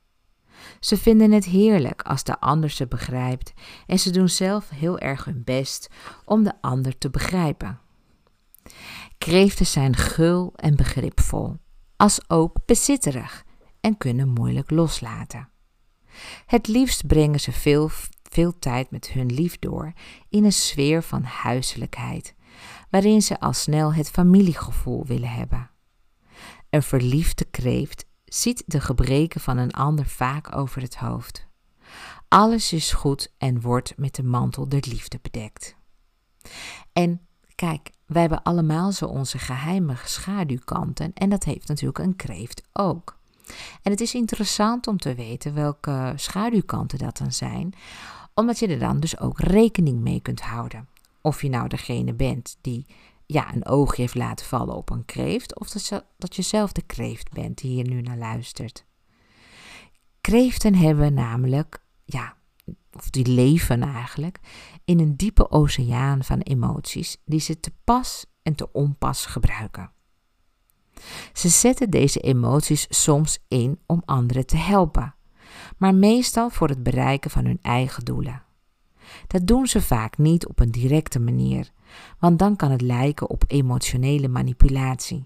Ze 0.79 0.97
vinden 0.97 1.31
het 1.31 1.45
heerlijk 1.45 2.01
als 2.01 2.23
de 2.23 2.39
ander 2.39 2.69
ze 2.69 2.87
begrijpt 2.87 3.53
en 3.87 3.99
ze 3.99 4.09
doen 4.09 4.29
zelf 4.29 4.69
heel 4.69 4.99
erg 4.99 5.25
hun 5.25 5.43
best 5.43 5.89
om 6.25 6.43
de 6.43 6.53
ander 6.61 6.97
te 6.97 7.09
begrijpen. 7.09 7.79
Kreeften 9.17 9.65
zijn 9.65 9.95
gul 9.95 10.53
en 10.55 10.75
begripvol, 10.75 11.55
als 11.95 12.29
ook 12.29 12.57
bezitterig 12.65 13.43
en 13.81 13.97
kunnen 13.97 14.29
moeilijk 14.29 14.69
loslaten. 14.69 15.49
Het 16.45 16.67
liefst 16.67 17.07
brengen 17.07 17.39
ze 17.39 17.51
veel, 17.51 17.89
veel 18.31 18.59
tijd 18.59 18.91
met 18.91 19.09
hun 19.09 19.33
lief 19.33 19.59
door 19.59 19.93
in 20.29 20.43
een 20.43 20.53
sfeer 20.53 21.03
van 21.03 21.23
huiselijkheid, 21.23 22.35
waarin 22.89 23.21
ze 23.21 23.39
al 23.39 23.53
snel 23.53 23.93
het 23.93 24.09
familiegevoel 24.09 25.05
willen 25.05 25.29
hebben. 25.29 25.69
Een 26.69 26.83
verliefde 26.83 27.45
kreeft 27.45 28.05
ziet 28.25 28.63
de 28.65 28.81
gebreken 28.81 29.41
van 29.41 29.57
een 29.57 29.71
ander 29.71 30.05
vaak 30.05 30.55
over 30.55 30.81
het 30.81 30.95
hoofd. 30.95 31.47
Alles 32.27 32.73
is 32.73 32.91
goed 32.91 33.33
en 33.37 33.61
wordt 33.61 33.93
met 33.97 34.15
de 34.15 34.23
mantel 34.23 34.69
der 34.69 34.83
liefde 34.87 35.19
bedekt. 35.21 35.75
En 36.93 37.21
kijk, 37.55 37.89
wij 38.05 38.21
hebben 38.21 38.43
allemaal 38.43 38.91
zo 38.91 39.05
onze 39.05 39.37
geheime 39.37 39.95
schaduwkanten 40.03 41.13
en 41.13 41.29
dat 41.29 41.43
heeft 41.43 41.67
natuurlijk 41.67 41.99
een 41.99 42.15
kreeft 42.15 42.63
ook. 42.73 43.19
En 43.81 43.91
het 43.91 44.01
is 44.01 44.13
interessant 44.13 44.87
om 44.87 44.97
te 44.97 45.15
weten 45.15 45.53
welke 45.53 46.13
schaduwkanten 46.15 46.97
dat 46.97 47.17
dan 47.17 47.31
zijn, 47.31 47.73
omdat 48.41 48.59
je 48.59 48.67
er 48.67 48.79
dan 48.79 48.99
dus 48.99 49.19
ook 49.19 49.39
rekening 49.39 49.99
mee 49.99 50.21
kunt 50.21 50.41
houden. 50.41 50.87
Of 51.21 51.41
je 51.41 51.49
nou 51.49 51.67
degene 51.67 52.13
bent 52.13 52.57
die 52.61 52.85
ja, 53.25 53.53
een 53.53 53.65
oogje 53.65 54.01
heeft 54.01 54.15
laten 54.15 54.45
vallen 54.45 54.75
op 54.75 54.89
een 54.89 55.05
kreeft, 55.05 55.59
of 55.59 55.69
dat, 55.69 56.05
dat 56.17 56.35
je 56.35 56.41
zelf 56.41 56.71
de 56.71 56.81
kreeft 56.81 57.31
bent 57.31 57.57
die 57.57 57.71
hier 57.71 57.87
nu 57.87 58.01
naar 58.01 58.17
luistert. 58.17 58.85
Kreeften 60.21 60.75
hebben 60.75 61.13
namelijk, 61.13 61.83
ja, 62.05 62.35
of 62.91 63.09
die 63.09 63.27
leven 63.27 63.81
eigenlijk, 63.81 64.39
in 64.85 64.99
een 64.99 65.15
diepe 65.15 65.51
oceaan 65.51 66.23
van 66.23 66.39
emoties 66.39 67.17
die 67.25 67.39
ze 67.39 67.59
te 67.59 67.71
pas 67.83 68.25
en 68.43 68.55
te 68.55 68.71
onpas 68.71 69.25
gebruiken. 69.25 69.91
Ze 71.33 71.49
zetten 71.49 71.89
deze 71.89 72.19
emoties 72.19 72.85
soms 72.89 73.39
in 73.47 73.79
om 73.85 74.01
anderen 74.05 74.45
te 74.45 74.57
helpen, 74.57 75.15
maar 75.81 75.95
meestal 75.95 76.49
voor 76.49 76.69
het 76.69 76.83
bereiken 76.83 77.31
van 77.31 77.45
hun 77.45 77.59
eigen 77.61 78.05
doelen. 78.05 78.43
Dat 79.27 79.47
doen 79.47 79.67
ze 79.67 79.81
vaak 79.81 80.17
niet 80.17 80.47
op 80.47 80.59
een 80.59 80.71
directe 80.71 81.19
manier, 81.19 81.71
want 82.19 82.39
dan 82.39 82.55
kan 82.55 82.71
het 82.71 82.81
lijken 82.81 83.29
op 83.29 83.43
emotionele 83.47 84.27
manipulatie. 84.27 85.25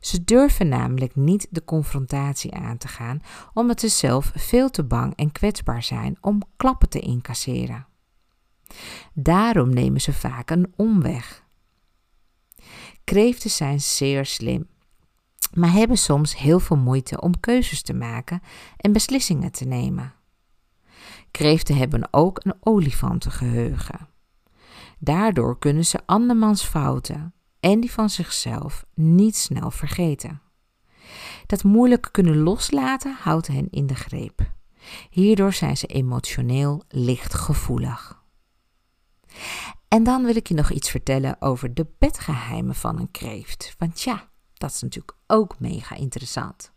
Ze 0.00 0.24
durven 0.24 0.68
namelijk 0.68 1.16
niet 1.16 1.46
de 1.50 1.64
confrontatie 1.64 2.54
aan 2.54 2.78
te 2.78 2.88
gaan, 2.88 3.22
omdat 3.54 3.80
ze 3.80 3.88
zelf 3.88 4.32
veel 4.34 4.70
te 4.70 4.84
bang 4.84 5.14
en 5.16 5.32
kwetsbaar 5.32 5.82
zijn 5.82 6.16
om 6.20 6.42
klappen 6.56 6.88
te 6.88 7.00
incasseren. 7.00 7.86
Daarom 9.14 9.74
nemen 9.74 10.00
ze 10.00 10.12
vaak 10.12 10.50
een 10.50 10.72
omweg. 10.76 11.44
Kreeften 13.04 13.50
zijn 13.50 13.80
zeer 13.80 14.26
slim, 14.26 14.68
maar 15.54 15.72
hebben 15.72 15.98
soms 15.98 16.36
heel 16.36 16.60
veel 16.60 16.76
moeite 16.76 17.20
om 17.20 17.40
keuzes 17.40 17.82
te 17.82 17.94
maken 17.94 18.40
en 18.76 18.92
beslissingen 18.92 19.52
te 19.52 19.64
nemen. 19.64 20.12
Kreeften 21.30 21.76
hebben 21.76 22.08
ook 22.10 22.44
een 22.44 22.54
olifantengeheugen. 22.60 24.08
Daardoor 24.98 25.58
kunnen 25.58 25.86
ze 25.86 26.00
andermans 26.06 26.64
fouten 26.64 27.34
en 27.60 27.80
die 27.80 27.92
van 27.92 28.10
zichzelf 28.10 28.86
niet 28.94 29.36
snel 29.36 29.70
vergeten. 29.70 30.40
Dat 31.46 31.64
moeilijk 31.64 32.08
kunnen 32.12 32.38
loslaten 32.38 33.16
houdt 33.20 33.46
hen 33.46 33.70
in 33.70 33.86
de 33.86 33.94
greep. 33.94 34.50
Hierdoor 35.10 35.52
zijn 35.52 35.76
ze 35.76 35.86
emotioneel 35.86 36.82
lichtgevoelig. 36.88 38.22
En 39.88 40.02
dan 40.02 40.24
wil 40.24 40.36
ik 40.36 40.48
je 40.48 40.54
nog 40.54 40.70
iets 40.70 40.90
vertellen 40.90 41.36
over 41.40 41.74
de 41.74 41.86
bedgeheimen 41.98 42.74
van 42.74 42.98
een 42.98 43.10
kreeft. 43.10 43.74
Want 43.78 44.00
ja, 44.00 44.28
dat 44.58 44.70
is 44.70 44.82
natuurlijk 44.82 45.16
ook 45.26 45.60
mega 45.60 45.96
interessant. 45.96 46.72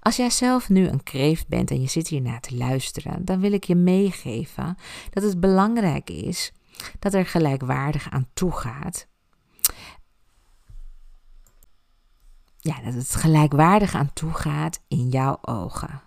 Als 0.00 0.16
jij 0.16 0.30
zelf 0.30 0.68
nu 0.68 0.88
een 0.88 1.02
kreeft 1.02 1.48
bent 1.48 1.70
en 1.70 1.80
je 1.80 1.88
zit 1.88 2.08
hier 2.08 2.20
naar 2.20 2.40
te 2.40 2.56
luisteren, 2.56 3.24
dan 3.24 3.40
wil 3.40 3.52
ik 3.52 3.64
je 3.64 3.74
meegeven 3.74 4.76
dat 5.10 5.22
het 5.22 5.40
belangrijk 5.40 6.10
is 6.10 6.52
dat 6.98 7.14
er 7.14 7.26
gelijkwaardig 7.26 8.10
aan 8.10 8.28
toe 8.34 8.52
gaat. 8.52 9.06
Ja, 12.58 12.80
dat 12.80 12.94
het 12.94 13.14
gelijkwaardig 13.14 13.94
aan 13.94 14.12
toe 14.12 14.32
gaat 14.32 14.80
in 14.88 15.08
jouw 15.08 15.38
ogen. 15.40 16.02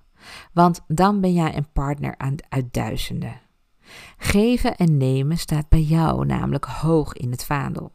Want 0.53 0.81
dan 0.87 1.21
ben 1.21 1.33
jij 1.33 1.57
een 1.57 1.71
partner 1.71 2.15
uit 2.49 2.73
duizenden. 2.73 3.41
Geven 4.17 4.75
en 4.75 4.97
nemen 4.97 5.37
staat 5.37 5.69
bij 5.69 5.81
jou 5.81 6.25
namelijk 6.25 6.65
hoog 6.65 7.13
in 7.13 7.31
het 7.31 7.45
vaandel. 7.45 7.93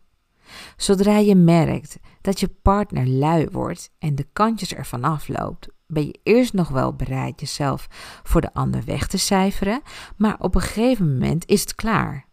Zodra 0.77 1.19
je 1.19 1.35
merkt 1.35 1.99
dat 2.21 2.41
je 2.41 2.49
partner 2.49 3.07
lui 3.09 3.49
wordt 3.51 3.91
en 3.99 4.15
de 4.15 4.27
kantjes 4.33 4.75
ervan 4.75 5.05
afloopt, 5.05 5.69
ben 5.87 6.07
je 6.07 6.21
eerst 6.23 6.53
nog 6.53 6.69
wel 6.69 6.95
bereid 6.95 7.41
jezelf 7.41 7.87
voor 8.23 8.41
de 8.41 8.55
ander 8.55 8.85
weg 8.85 9.07
te 9.07 9.19
cijferen, 9.19 9.83
maar 10.17 10.37
op 10.39 10.55
een 10.55 10.61
gegeven 10.61 11.13
moment 11.13 11.47
is 11.47 11.61
het 11.61 11.75
klaar. 11.75 12.27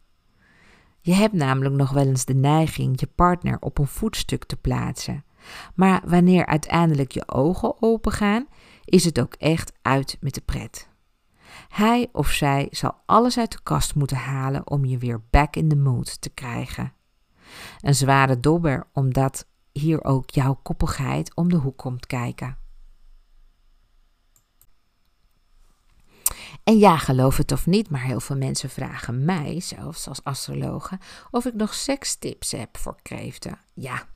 Je 0.99 1.13
hebt 1.13 1.33
namelijk 1.33 1.75
nog 1.75 1.89
wel 1.91 2.05
eens 2.05 2.25
de 2.25 2.33
neiging 2.33 2.99
je 2.99 3.07
partner 3.07 3.57
op 3.59 3.77
een 3.77 3.87
voetstuk 3.87 4.43
te 4.43 4.55
plaatsen. 4.55 5.23
Maar 5.75 6.01
wanneer 6.05 6.45
uiteindelijk 6.45 7.11
je 7.11 7.27
ogen 7.27 7.81
opengaan, 7.81 8.47
is 8.85 9.03
het 9.03 9.19
ook 9.19 9.33
echt 9.33 9.73
uit 9.81 10.17
met 10.19 10.33
de 10.33 10.41
pret. 10.41 10.89
Hij 11.67 12.09
of 12.11 12.29
zij 12.29 12.67
zal 12.71 12.93
alles 13.05 13.37
uit 13.37 13.51
de 13.51 13.59
kast 13.63 13.95
moeten 13.95 14.17
halen 14.17 14.69
om 14.69 14.85
je 14.85 14.97
weer 14.97 15.21
back 15.29 15.55
in 15.55 15.69
the 15.69 15.75
mood 15.75 16.21
te 16.21 16.29
krijgen. 16.29 16.93
Een 17.81 17.95
zware 17.95 18.39
dobber, 18.39 18.87
omdat 18.93 19.45
hier 19.71 20.03
ook 20.03 20.29
jouw 20.29 20.59
koppigheid 20.63 21.35
om 21.35 21.49
de 21.49 21.55
hoek 21.55 21.77
komt 21.77 22.05
kijken. 22.05 22.57
En 26.63 26.77
ja, 26.77 26.97
geloof 26.97 27.37
het 27.37 27.51
of 27.51 27.65
niet, 27.65 27.89
maar 27.89 28.03
heel 28.03 28.19
veel 28.19 28.37
mensen 28.37 28.69
vragen 28.69 29.25
mij, 29.25 29.59
zelfs 29.59 30.07
als 30.07 30.23
astrologe, 30.23 30.99
of 31.31 31.45
ik 31.45 31.53
nog 31.53 31.73
sekstips 31.73 32.51
heb 32.51 32.77
voor 32.77 32.95
kreeften. 33.01 33.59
Ja, 33.73 34.07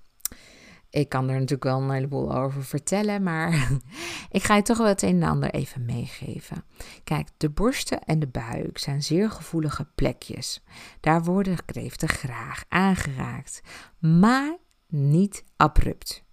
ik 0.95 1.09
kan 1.09 1.23
er 1.29 1.33
natuurlijk 1.33 1.63
wel 1.63 1.81
een 1.81 1.91
heleboel 1.91 2.35
over 2.35 2.63
vertellen, 2.63 3.23
maar 3.23 3.71
ik 4.31 4.43
ga 4.43 4.55
je 4.55 4.61
toch 4.61 4.77
wel 4.77 4.87
het 4.87 5.01
een 5.01 5.21
en 5.21 5.29
ander 5.29 5.49
even 5.49 5.85
meegeven. 5.85 6.63
Kijk, 7.03 7.27
de 7.37 7.49
borsten 7.49 8.03
en 8.03 8.19
de 8.19 8.27
buik 8.27 8.77
zijn 8.77 9.03
zeer 9.03 9.29
gevoelige 9.29 9.87
plekjes. 9.95 10.63
Daar 10.99 11.23
worden 11.23 11.65
kreeften 11.65 12.09
graag 12.09 12.63
aangeraakt, 12.69 13.61
maar 13.99 14.57
niet 14.87 15.43
abrupt. 15.57 16.23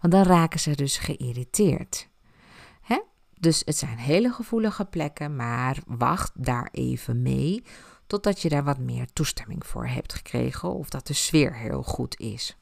Want 0.00 0.12
dan 0.12 0.22
raken 0.22 0.60
ze 0.60 0.74
dus 0.74 0.98
geïrriteerd. 0.98 2.08
Hè? 2.80 3.00
Dus 3.34 3.62
het 3.64 3.76
zijn 3.76 3.98
hele 3.98 4.32
gevoelige 4.32 4.84
plekken, 4.84 5.36
maar 5.36 5.78
wacht 5.86 6.32
daar 6.34 6.68
even 6.72 7.22
mee 7.22 7.62
totdat 8.06 8.42
je 8.42 8.48
daar 8.48 8.64
wat 8.64 8.78
meer 8.78 9.12
toestemming 9.12 9.66
voor 9.66 9.86
hebt 9.86 10.14
gekregen 10.14 10.72
of 10.72 10.88
dat 10.88 11.06
de 11.06 11.12
sfeer 11.12 11.54
heel 11.54 11.82
goed 11.82 12.20
is. 12.20 12.56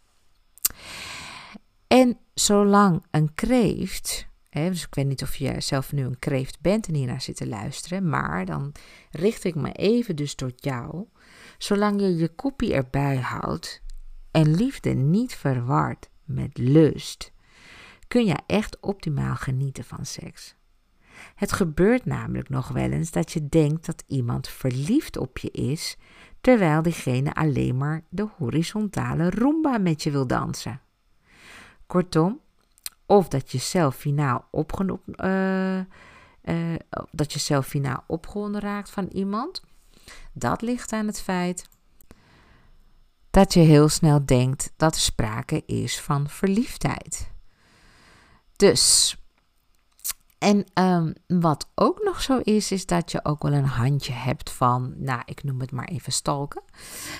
En 1.88 2.18
zolang 2.35 3.05
een 3.11 3.35
kreeft 3.35 4.29
dus 4.64 4.83
ik 4.83 4.94
weet 4.94 5.07
niet 5.07 5.22
of 5.22 5.37
je 5.37 5.61
zelf 5.61 5.92
nu 5.92 6.05
een 6.05 6.18
kreeft 6.18 6.61
bent 6.61 6.87
en 6.87 6.94
hiernaar 6.94 7.20
zit 7.20 7.37
te 7.37 7.46
luisteren, 7.46 8.09
maar 8.09 8.44
dan 8.44 8.72
richt 9.11 9.44
ik 9.44 9.55
me 9.55 9.72
even 9.72 10.16
dus 10.16 10.35
tot 10.35 10.64
jou. 10.64 11.07
Zolang 11.59 12.01
je 12.01 12.16
je 12.16 12.29
koppie 12.29 12.75
erbij 12.75 13.16
houdt 13.16 13.83
en 14.31 14.55
liefde 14.55 14.90
niet 14.90 15.35
verward 15.35 16.09
met 16.25 16.59
lust, 16.59 17.33
kun 18.09 18.25
je 18.25 18.37
echt 18.46 18.81
optimaal 18.81 19.37
genieten 19.37 19.85
van 19.85 20.07
seks. 20.07 20.55
Het 21.35 21.53
gebeurt 21.53 22.05
namelijk 22.05 22.49
nog 22.49 22.68
wel 22.68 22.90
eens 22.90 23.11
dat 23.11 23.33
je 23.33 23.49
denkt 23.49 23.87
dat 23.87 24.05
iemand 24.07 24.49
verliefd 24.49 25.16
op 25.16 25.38
je 25.38 25.51
is, 25.51 25.96
terwijl 26.40 26.83
diegene 26.83 27.35
alleen 27.35 27.77
maar 27.77 28.05
de 28.09 28.29
horizontale 28.37 29.31
rumba 29.31 29.79
met 29.79 30.03
je 30.03 30.11
wil 30.11 30.27
dansen. 30.27 30.81
Kortom, 31.87 32.40
of 33.07 33.29
dat 33.29 33.53
je 33.53 33.59
zelf 33.59 33.96
finaal, 33.96 34.44
opgeno- 34.51 35.03
uh, 35.16 35.79
uh, 35.79 36.75
dat 37.11 37.33
je 37.33 37.38
zelf 37.38 37.66
finaal 37.66 38.05
opgewonden 38.07 38.61
raakt 38.61 38.90
van 38.90 39.07
iemand, 39.07 39.62
dat 40.33 40.62
ligt 40.62 40.92
aan 40.92 41.07
het 41.07 41.20
feit 41.20 41.68
dat 43.31 43.55
je 43.55 43.61
heel 43.61 43.88
snel 43.88 44.27
denkt 44.27 44.72
dat 44.77 44.94
er 44.94 45.01
sprake 45.01 45.62
is 45.66 46.01
van 46.01 46.29
verliefdheid. 46.29 47.31
Dus, 48.57 49.16
en 50.38 50.64
um, 50.75 51.12
wat 51.27 51.68
ook 51.75 52.03
nog 52.03 52.22
zo 52.22 52.38
is, 52.38 52.72
is 52.72 52.87
dat 52.87 53.11
je 53.11 53.25
ook 53.25 53.42
wel 53.42 53.53
een 53.53 53.64
handje 53.64 54.12
hebt 54.12 54.51
van, 54.51 54.94
nou, 54.96 55.22
ik 55.25 55.42
noem 55.42 55.61
het 55.61 55.72
maar 55.72 55.88
even 55.88 56.12
stalken. 56.12 56.62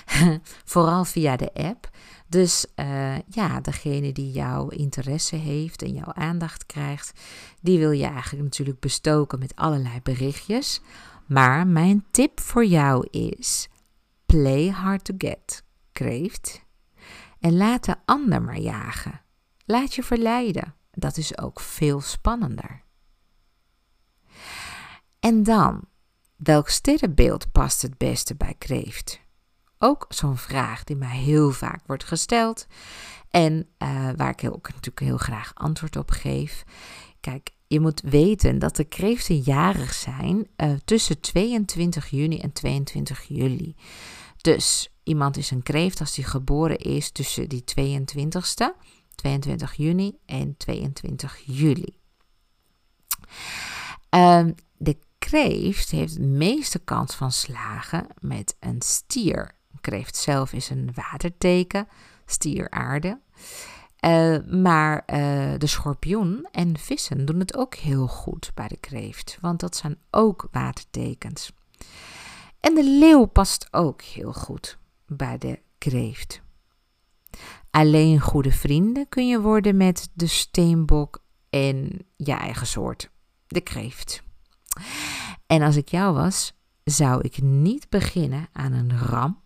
Vooral 0.73 1.05
via 1.05 1.35
de 1.35 1.53
app. 1.53 1.89
Dus 2.29 2.65
uh, 2.75 3.19
ja, 3.19 3.61
degene 3.61 4.11
die 4.11 4.31
jouw 4.31 4.67
interesse 4.67 5.35
heeft 5.35 5.81
en 5.81 5.93
jouw 5.93 6.13
aandacht 6.13 6.65
krijgt, 6.65 7.19
die 7.61 7.79
wil 7.79 7.91
je 7.91 8.05
eigenlijk 8.05 8.43
natuurlijk 8.43 8.79
bestoken 8.79 9.39
met 9.39 9.55
allerlei 9.55 10.01
berichtjes. 10.03 10.81
Maar 11.25 11.67
mijn 11.67 12.05
tip 12.11 12.39
voor 12.39 12.65
jou 12.65 13.07
is: 13.11 13.67
play 14.25 14.67
hard 14.67 15.03
to 15.03 15.13
get, 15.17 15.63
kreeft. 15.91 16.65
En 17.39 17.57
laat 17.57 17.83
de 17.83 17.95
ander 18.05 18.41
maar 18.41 18.59
jagen. 18.59 19.21
Laat 19.65 19.93
je 19.95 20.03
verleiden. 20.03 20.75
Dat 20.91 21.17
is 21.17 21.37
ook 21.37 21.59
veel 21.59 22.01
spannender. 22.01 22.83
En 25.19 25.43
dan, 25.43 25.83
welk 26.35 26.69
sterrenbeeld 26.69 27.51
past 27.51 27.81
het 27.81 27.97
beste 27.97 28.35
bij 28.35 28.55
kreeft? 28.57 29.19
Ook 29.79 30.05
zo'n 30.09 30.37
vraag 30.37 30.83
die 30.83 30.95
mij 30.95 31.17
heel 31.17 31.51
vaak 31.51 31.81
wordt 31.85 32.03
gesteld 32.03 32.67
en 33.29 33.67
uh, 33.79 34.09
waar 34.15 34.29
ik 34.29 34.51
ook 34.51 34.67
natuurlijk 34.67 34.99
heel 34.99 35.17
graag 35.17 35.51
antwoord 35.53 35.95
op 35.95 36.11
geef. 36.11 36.63
Kijk, 37.19 37.49
je 37.67 37.79
moet 37.79 38.01
weten 38.01 38.59
dat 38.59 38.75
de 38.75 38.83
kreeften 38.83 39.37
jarig 39.37 39.93
zijn 39.93 40.47
uh, 40.57 40.71
tussen 40.85 41.19
22 41.19 42.09
juni 42.09 42.39
en 42.39 42.53
22 42.53 43.23
juli. 43.27 43.75
Dus 44.37 44.89
iemand 45.03 45.37
is 45.37 45.51
een 45.51 45.63
kreeft 45.63 45.99
als 45.99 46.15
hij 46.15 46.25
geboren 46.25 46.77
is 46.77 47.11
tussen 47.11 47.49
die 47.49 47.63
22ste, 47.63 48.65
22 49.15 49.73
juni 49.73 50.17
en 50.25 50.57
22 50.57 51.41
juli. 51.45 51.97
Uh, 54.15 54.45
de 54.77 54.97
kreeft 55.17 55.91
heeft 55.91 56.15
de 56.15 56.27
meeste 56.27 56.79
kans 56.79 57.15
van 57.15 57.31
slagen 57.31 58.07
met 58.19 58.55
een 58.59 58.81
stier. 58.81 59.56
Kreeft 59.81 60.15
zelf 60.15 60.53
is 60.53 60.69
een 60.69 60.89
waterteken, 60.93 61.87
stier 62.25 62.69
aarde. 62.69 63.19
Uh, 64.05 64.37
maar 64.45 64.95
uh, 64.95 65.53
de 65.57 65.67
schorpioen 65.67 66.47
en 66.51 66.77
vissen 66.77 67.25
doen 67.25 67.39
het 67.39 67.57
ook 67.57 67.75
heel 67.75 68.07
goed 68.07 68.51
bij 68.53 68.67
de 68.67 68.77
kreeft, 68.77 69.37
want 69.41 69.59
dat 69.59 69.75
zijn 69.75 69.97
ook 70.11 70.47
watertekens. 70.51 71.51
En 72.59 72.75
de 72.75 72.83
leeuw 72.83 73.25
past 73.25 73.67
ook 73.71 74.01
heel 74.01 74.33
goed 74.33 74.77
bij 75.05 75.37
de 75.37 75.59
kreeft. 75.77 76.41
Alleen 77.71 78.19
goede 78.19 78.51
vrienden 78.51 79.09
kun 79.09 79.27
je 79.27 79.41
worden 79.41 79.77
met 79.77 80.09
de 80.13 80.27
steenbok 80.27 81.23
en 81.49 82.05
je 82.15 82.33
eigen 82.33 82.67
soort, 82.67 83.09
de 83.47 83.61
kreeft. 83.61 84.23
En 85.47 85.61
als 85.61 85.75
ik 85.75 85.89
jou 85.89 86.13
was, 86.13 86.53
zou 86.83 87.21
ik 87.21 87.41
niet 87.41 87.89
beginnen 87.89 88.47
aan 88.51 88.73
een 88.73 88.97
ram, 88.97 89.41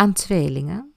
aan 0.00 0.12
tweelingen, 0.12 0.94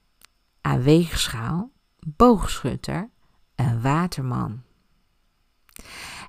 aan 0.62 0.82
weegschaal, 0.82 1.72
boogschutter 2.00 3.10
en 3.56 3.82
waterman. 3.82 4.62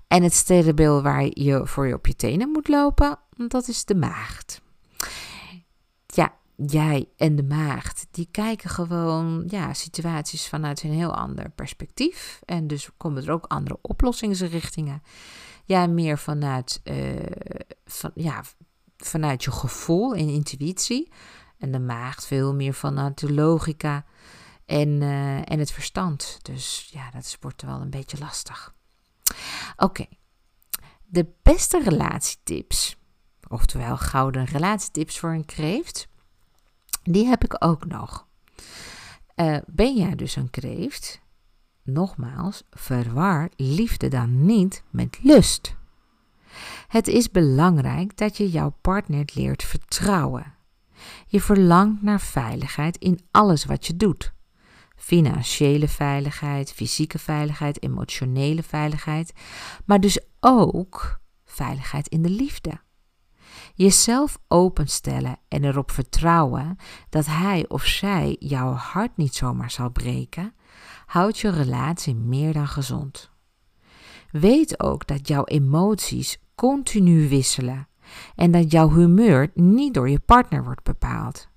En 0.08 0.22
het 0.22 0.32
sterrenbeeld 0.32 1.02
waar 1.02 1.24
je 1.24 1.66
voor 1.66 1.86
je 1.86 1.94
op 1.94 2.06
je 2.06 2.16
tenen 2.16 2.50
moet 2.50 2.68
lopen, 2.68 3.18
dat 3.36 3.68
is 3.68 3.84
de 3.84 3.94
maagd. 3.94 4.60
Ja, 6.06 6.34
jij 6.56 7.08
en 7.16 7.36
de 7.36 7.42
maagd, 7.42 8.06
die 8.10 8.28
kijken 8.30 8.70
gewoon 8.70 9.44
ja, 9.46 9.74
situaties 9.74 10.48
vanuit 10.48 10.82
een 10.82 10.92
heel 10.92 11.14
ander 11.14 11.50
perspectief. 11.50 12.40
En 12.44 12.66
dus 12.66 12.90
komen 12.96 13.24
er 13.24 13.32
ook 13.32 13.46
andere 13.46 13.78
oplossingsrichtingen. 13.82 15.02
Ja, 15.64 15.86
meer 15.86 16.18
vanuit, 16.18 16.80
uh, 16.84 17.16
van, 17.84 18.10
ja, 18.14 18.42
vanuit 18.96 19.44
je 19.44 19.50
gevoel 19.50 20.14
en 20.14 20.28
intuïtie. 20.28 21.12
En 21.64 21.72
de 21.72 21.78
maagd 21.78 22.26
veel 22.26 22.54
meer 22.54 22.74
vanuit 22.74 23.18
de 23.18 23.32
logica 23.32 24.04
en, 24.64 24.88
uh, 24.88 25.50
en 25.50 25.58
het 25.58 25.72
verstand. 25.72 26.38
Dus 26.42 26.88
ja, 26.92 27.10
dat 27.10 27.36
wordt 27.40 27.62
wel 27.62 27.80
een 27.80 27.90
beetje 27.90 28.18
lastig. 28.18 28.74
Oké, 29.76 30.06
de 31.04 31.26
beste 31.42 31.82
relatietips, 31.82 32.96
oftewel 33.48 33.96
gouden 33.96 34.44
relatietips 34.44 35.18
voor 35.18 35.30
een 35.30 35.44
kreeft, 35.44 36.08
die 37.02 37.26
heb 37.26 37.44
ik 37.44 37.56
ook 37.58 37.86
nog. 37.86 38.26
Uh, 39.36 39.56
ben 39.66 39.96
jij 39.96 40.14
dus 40.14 40.36
een 40.36 40.50
kreeft? 40.50 41.20
Nogmaals, 41.82 42.62
verwar 42.70 43.50
liefde 43.56 44.08
dan 44.08 44.44
niet 44.44 44.82
met 44.90 45.18
lust. 45.22 45.74
Het 46.88 47.08
is 47.08 47.30
belangrijk 47.30 48.16
dat 48.16 48.36
je 48.36 48.50
jouw 48.50 48.74
partner 48.80 49.28
leert 49.34 49.62
vertrouwen. 49.62 50.53
Je 51.26 51.40
verlangt 51.40 52.02
naar 52.02 52.20
veiligheid 52.20 52.96
in 52.96 53.20
alles 53.30 53.64
wat 53.64 53.86
je 53.86 53.96
doet. 53.96 54.32
Financiële 54.96 55.88
veiligheid, 55.88 56.72
fysieke 56.72 57.18
veiligheid, 57.18 57.82
emotionele 57.82 58.62
veiligheid, 58.62 59.32
maar 59.84 60.00
dus 60.00 60.20
ook 60.40 61.20
veiligheid 61.44 62.08
in 62.08 62.22
de 62.22 62.30
liefde. 62.30 62.80
Jezelf 63.74 64.38
openstellen 64.48 65.36
en 65.48 65.64
erop 65.64 65.90
vertrouwen 65.90 66.76
dat 67.08 67.26
hij 67.26 67.64
of 67.68 67.84
zij 67.84 68.36
jouw 68.38 68.72
hart 68.72 69.16
niet 69.16 69.34
zomaar 69.34 69.70
zal 69.70 69.90
breken, 69.90 70.54
houdt 71.06 71.38
je 71.38 71.50
relatie 71.50 72.14
meer 72.14 72.52
dan 72.52 72.68
gezond. 72.68 73.30
Weet 74.30 74.80
ook 74.80 75.06
dat 75.06 75.28
jouw 75.28 75.44
emoties 75.44 76.38
continu 76.54 77.28
wisselen 77.28 77.88
en 78.34 78.50
dat 78.50 78.70
jouw 78.70 78.90
humeur 78.90 79.50
niet 79.54 79.94
door 79.94 80.08
je 80.08 80.18
partner 80.18 80.64
wordt 80.64 80.82
bepaald. 80.82 81.48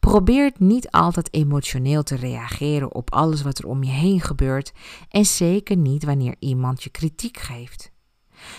Probeer 0.00 0.52
niet 0.58 0.90
altijd 0.90 1.34
emotioneel 1.34 2.02
te 2.02 2.16
reageren 2.16 2.94
op 2.94 3.12
alles 3.12 3.42
wat 3.42 3.58
er 3.58 3.66
om 3.66 3.82
je 3.82 3.90
heen 3.90 4.20
gebeurt 4.20 4.72
en 5.08 5.24
zeker 5.24 5.76
niet 5.76 6.04
wanneer 6.04 6.36
iemand 6.38 6.82
je 6.82 6.90
kritiek 6.90 7.38
geeft. 7.38 7.92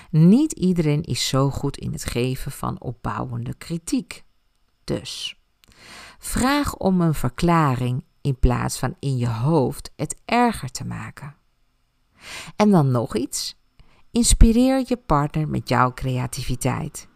Niet 0.10 0.52
iedereen 0.52 1.02
is 1.02 1.28
zo 1.28 1.50
goed 1.50 1.78
in 1.78 1.92
het 1.92 2.06
geven 2.06 2.52
van 2.52 2.82
opbouwende 2.82 3.54
kritiek. 3.54 4.24
Dus 4.84 5.40
vraag 6.20 6.76
om 6.76 7.02
een 7.02 7.14
verklaring 7.14 8.06
in 8.22 8.40
plaats 8.40 8.80
van 8.80 8.96
in 9.00 9.18
je 9.18 9.30
hoofd 9.30 9.92
het 9.96 10.22
erger 10.26 10.72
te 10.72 10.86
maken. 10.86 11.36
En 12.56 12.72
dan 12.72 12.92
nog 12.92 13.16
iets. 13.16 13.62
Inspireer 14.14 14.84
je 14.88 14.98
partner 14.98 15.48
met 15.48 15.70
jouw 15.70 15.94
creativiteit, 15.94 17.08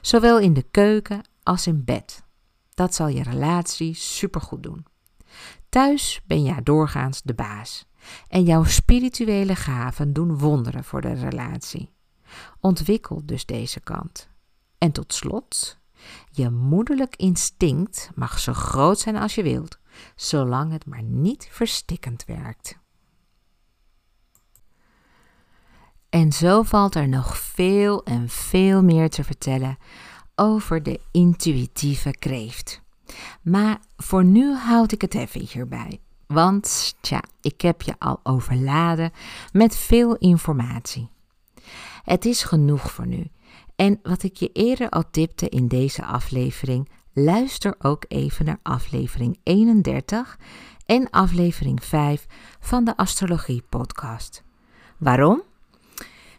zowel 0.00 0.38
in 0.38 0.54
de 0.54 0.62
keuken 0.62 1.28
als 1.42 1.66
in 1.66 1.84
bed. 1.84 2.24
Dat 2.74 2.94
zal 2.94 3.08
je 3.08 3.22
relatie 3.22 3.94
supergoed 3.94 4.62
doen. 4.62 4.86
Thuis 5.68 6.20
ben 6.26 6.42
jij 6.42 6.62
doorgaans 6.62 7.22
de 7.22 7.34
baas 7.34 7.86
en 8.28 8.44
jouw 8.44 8.64
spirituele 8.64 9.56
gaven 9.56 10.12
doen 10.12 10.38
wonderen 10.38 10.84
voor 10.84 11.00
de 11.00 11.12
relatie. 11.12 11.92
Ontwikkel 12.60 13.22
dus 13.24 13.46
deze 13.46 13.80
kant. 13.80 14.28
En 14.78 14.92
tot 14.92 15.14
slot, 15.14 15.78
je 16.30 16.50
moederlijk 16.50 17.16
instinct 17.16 18.10
mag 18.14 18.38
zo 18.38 18.52
groot 18.52 18.98
zijn 18.98 19.16
als 19.16 19.34
je 19.34 19.42
wilt, 19.42 19.78
zolang 20.16 20.72
het 20.72 20.86
maar 20.86 21.02
niet 21.02 21.48
verstikkend 21.50 22.24
werkt. 22.24 22.82
En 26.14 26.32
zo 26.32 26.62
valt 26.62 26.94
er 26.94 27.08
nog 27.08 27.38
veel 27.38 28.04
en 28.04 28.28
veel 28.28 28.82
meer 28.82 29.10
te 29.10 29.24
vertellen 29.24 29.78
over 30.34 30.82
de 30.82 31.00
intuïtieve 31.10 32.10
kreeft. 32.10 32.80
Maar 33.42 33.78
voor 33.96 34.24
nu 34.24 34.54
houd 34.54 34.92
ik 34.92 35.00
het 35.00 35.14
even 35.14 35.40
hierbij. 35.40 36.00
Want 36.26 36.94
tja, 37.00 37.22
ik 37.40 37.60
heb 37.60 37.82
je 37.82 37.94
al 37.98 38.20
overladen 38.22 39.10
met 39.52 39.76
veel 39.76 40.16
informatie. 40.16 41.08
Het 42.04 42.24
is 42.24 42.42
genoeg 42.42 42.90
voor 42.90 43.06
nu. 43.06 43.30
En 43.76 44.00
wat 44.02 44.22
ik 44.22 44.36
je 44.36 44.50
eerder 44.52 44.88
al 44.88 45.04
tipte 45.10 45.48
in 45.48 45.68
deze 45.68 46.04
aflevering, 46.04 46.88
luister 47.12 47.74
ook 47.78 48.04
even 48.08 48.44
naar 48.44 48.60
aflevering 48.62 49.38
31 49.42 50.38
en 50.86 51.10
aflevering 51.10 51.84
5 51.84 52.26
van 52.60 52.84
de 52.84 52.96
Astrologie 52.96 53.62
Podcast. 53.68 54.42
Waarom? 54.98 55.42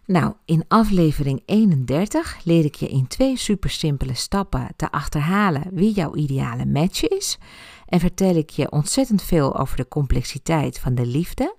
Nou, 0.07 0.33
in 0.45 0.65
aflevering 0.67 1.41
31 1.45 2.39
leer 2.43 2.65
ik 2.65 2.75
je 2.75 2.87
in 2.87 3.07
twee 3.07 3.37
super 3.37 3.69
simpele 3.69 4.13
stappen 4.13 4.67
te 4.75 4.91
achterhalen 4.91 5.63
wie 5.71 5.93
jouw 5.93 6.15
ideale 6.15 6.65
match 6.65 7.07
is. 7.07 7.37
En 7.85 7.99
vertel 7.99 8.35
ik 8.35 8.49
je 8.49 8.71
ontzettend 8.71 9.21
veel 9.21 9.57
over 9.57 9.77
de 9.77 9.87
complexiteit 9.87 10.79
van 10.79 10.95
de 10.95 11.05
liefde, 11.05 11.55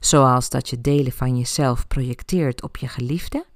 zoals 0.00 0.48
dat 0.48 0.68
je 0.68 0.80
delen 0.80 1.12
van 1.12 1.36
jezelf 1.36 1.86
projecteert 1.86 2.62
op 2.62 2.76
je 2.76 2.88
geliefde. 2.88 3.46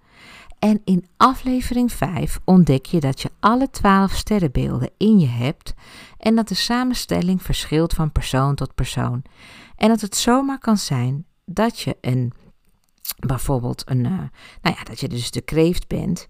En 0.59 0.81
in 0.85 1.07
aflevering 1.17 1.93
5 1.93 2.41
ontdek 2.45 2.87
je 2.87 3.01
dat 3.01 3.21
je 3.21 3.31
alle 3.41 3.71
12 3.71 4.13
sterrenbeelden 4.13 4.91
in 4.97 5.19
je 5.19 5.29
hebt 5.29 5.75
en 6.19 6.35
dat 6.35 6.49
de 6.49 6.55
samenstelling 6.55 7.43
verschilt 7.43 7.93
van 7.93 8.13
persoon 8.13 8.55
tot 8.55 8.75
persoon. 8.75 9.23
En 9.77 9.89
dat 9.89 10.01
het 10.01 10.17
zomaar 10.17 10.59
kan 10.59 10.77
zijn 10.77 11.25
dat 11.45 11.81
je 11.81 11.97
een 12.01 12.33
bijvoorbeeld 13.19 13.91
een, 13.91 14.05
uh, 14.05 14.19
nou 14.63 14.77
ja, 14.77 14.83
dat 14.85 15.01
je 15.01 15.09
dus 15.09 15.31
de 15.31 15.41
kreeft 15.41 15.89
bent, 15.89 16.27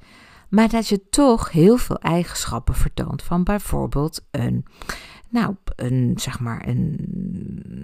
maar 0.48 0.68
dat 0.68 0.88
je 0.88 1.08
toch 1.08 1.50
heel 1.52 1.76
veel 1.76 1.98
eigenschappen 1.98 2.74
vertoont 2.74 3.22
van 3.22 3.44
bijvoorbeeld 3.44 4.26
een, 4.30 4.64
nou, 5.28 5.56
een, 5.76 6.14
zeg 6.16 6.40
maar, 6.40 6.68
een, 6.68 6.96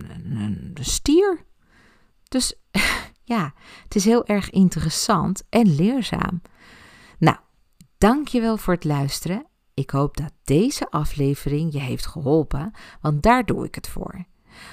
een, 0.08 0.36
een 0.74 0.84
stier. 0.84 1.44
Dus 2.28 2.54
ja, 3.24 3.54
het 3.82 3.94
is 3.94 4.04
heel 4.04 4.26
erg 4.26 4.50
interessant 4.50 5.42
en 5.48 5.74
leerzaam. 5.74 6.42
Nou, 7.18 7.36
dankjewel 7.98 8.56
voor 8.56 8.74
het 8.74 8.84
luisteren. 8.84 9.46
Ik 9.74 9.90
hoop 9.90 10.16
dat 10.16 10.32
deze 10.44 10.90
aflevering 10.90 11.72
je 11.72 11.80
heeft 11.80 12.06
geholpen, 12.06 12.72
want 13.00 13.22
daar 13.22 13.44
doe 13.44 13.64
ik 13.64 13.74
het 13.74 13.88
voor. 13.88 14.24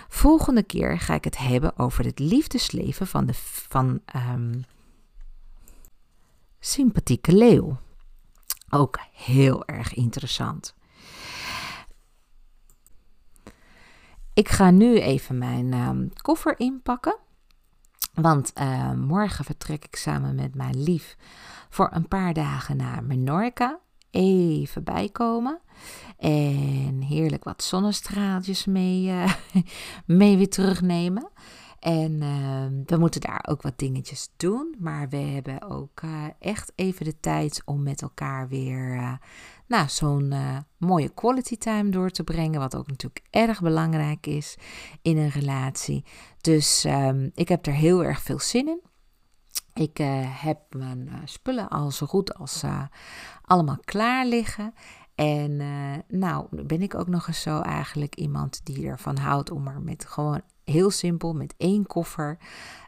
Volgende 0.07 0.63
keer 0.63 0.99
ga 0.99 1.13
ik 1.13 1.23
het 1.23 1.37
hebben 1.37 1.77
over 1.77 2.05
het 2.05 2.19
liefdesleven 2.19 3.07
van 3.07 3.25
de 3.25 3.33
van, 3.33 4.01
um, 4.15 4.65
sympathieke 6.59 7.33
leeuw. 7.33 7.77
Ook 8.69 8.99
heel 9.11 9.65
erg 9.65 9.93
interessant. 9.93 10.75
Ik 14.33 14.49
ga 14.49 14.71
nu 14.71 14.99
even 14.99 15.37
mijn 15.37 15.73
um, 15.73 16.13
koffer 16.21 16.59
inpakken. 16.59 17.17
Want 18.13 18.51
uh, 18.59 18.91
morgen 18.91 19.45
vertrek 19.45 19.85
ik 19.85 19.95
samen 19.95 20.35
met 20.35 20.55
mijn 20.55 20.83
lief 20.83 21.17
voor 21.69 21.89
een 21.91 22.07
paar 22.07 22.33
dagen 22.33 22.77
naar 22.77 23.03
Menorca. 23.03 23.79
Even 24.13 24.83
bijkomen. 24.83 25.59
En 26.17 27.01
heerlijk 27.01 27.43
wat 27.43 27.63
zonnestraaltjes 27.63 28.65
mee, 28.65 29.05
uh, 29.05 29.33
mee 30.05 30.37
weer 30.37 30.49
terugnemen. 30.49 31.29
En 31.79 32.11
uh, 32.21 32.65
we 32.85 32.97
moeten 32.97 33.21
daar 33.21 33.45
ook 33.49 33.61
wat 33.61 33.77
dingetjes 33.77 34.29
doen. 34.37 34.75
Maar 34.79 35.09
we 35.09 35.17
hebben 35.17 35.61
ook 35.61 36.01
uh, 36.01 36.25
echt 36.39 36.71
even 36.75 37.05
de 37.05 37.19
tijd 37.19 37.61
om 37.65 37.83
met 37.83 38.01
elkaar 38.01 38.47
weer 38.47 38.95
uh, 38.95 39.13
nou, 39.67 39.89
zo'n 39.89 40.33
mooie 40.77 41.09
quality 41.09 41.57
time 41.57 41.89
door 41.89 42.09
te 42.09 42.23
brengen. 42.23 42.59
Wat 42.59 42.75
ook 42.75 42.87
natuurlijk 42.87 43.25
erg 43.29 43.61
belangrijk 43.61 44.27
is 44.27 44.57
in 45.01 45.17
een 45.17 45.29
relatie. 45.29 46.05
Dus 46.41 46.83
um, 46.83 47.31
ik 47.33 47.47
heb 47.49 47.65
er 47.65 47.73
heel 47.73 48.03
erg 48.03 48.21
veel 48.21 48.39
zin 48.39 48.67
in. 48.67 48.81
Ik 49.73 49.97
heb 50.23 50.59
mijn 50.69 51.09
spullen 51.25 51.69
al 51.69 51.91
zo 51.91 52.05
goed 52.05 52.33
als 52.33 52.63
allemaal 53.41 53.77
klaar 53.83 54.25
liggen. 54.25 54.73
En 55.15 55.61
nou, 56.07 56.63
ben 56.65 56.81
ik 56.81 56.95
ook 56.95 57.07
nog 57.07 57.27
eens 57.27 57.41
zo 57.41 57.61
eigenlijk 57.61 58.15
iemand 58.15 58.61
die 58.63 58.87
ervan 58.87 59.17
houdt 59.17 59.51
om 59.51 59.67
er 59.67 59.81
met 59.81 60.05
gewoon 60.05 60.41
heel 60.63 60.89
simpel, 60.89 61.33
met 61.33 61.53
één 61.57 61.85
koffer, 61.85 62.37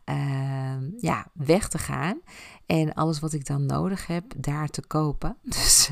uh, 0.05 0.75
ja, 0.97 1.27
weg 1.33 1.67
te 1.67 1.77
gaan. 1.77 2.21
En 2.65 2.93
alles 2.93 3.19
wat 3.19 3.33
ik 3.33 3.45
dan 3.45 3.65
nodig 3.65 4.07
heb, 4.07 4.33
daar 4.37 4.67
te 4.67 4.87
kopen. 4.87 5.37
Dus, 5.55 5.89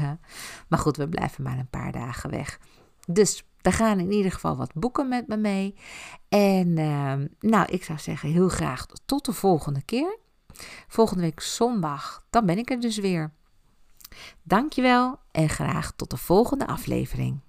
maar 0.68 0.80
goed, 0.80 0.98
we 0.98 1.10
blijven 1.10 1.44
maar 1.44 1.58
een 1.58 1.70
paar 1.70 1.92
dagen 1.92 2.30
weg. 2.30 2.60
Dus 3.08 3.44
daar 3.62 3.74
gaan 3.74 4.00
in 4.00 4.12
ieder 4.12 4.32
geval 4.32 4.56
wat 4.56 4.74
boeken 4.74 5.08
met 5.08 5.28
me 5.28 5.38
mee. 5.38 5.76
En 6.30 6.78
ehm, 6.78 7.28
nou, 7.40 7.66
ik 7.72 7.84
zou 7.84 8.00
zeggen 8.00 8.30
heel 8.30 8.50
graag 8.50 8.86
tot 9.06 9.26
de 9.26 9.34
volgende 9.34 9.82
keer. 9.82 10.18
Volgende 10.88 11.24
week 11.24 11.40
zondag, 11.40 12.26
dan 12.30 12.46
ben 12.46 12.58
ik 12.58 12.70
er 12.70 12.80
dus 12.80 12.98
weer. 12.98 13.32
Dankjewel 14.44 15.20
en 15.32 15.50
graag 15.50 15.92
tot 15.96 16.10
de 16.10 16.18
volgende 16.18 16.68
aflevering. 16.68 17.40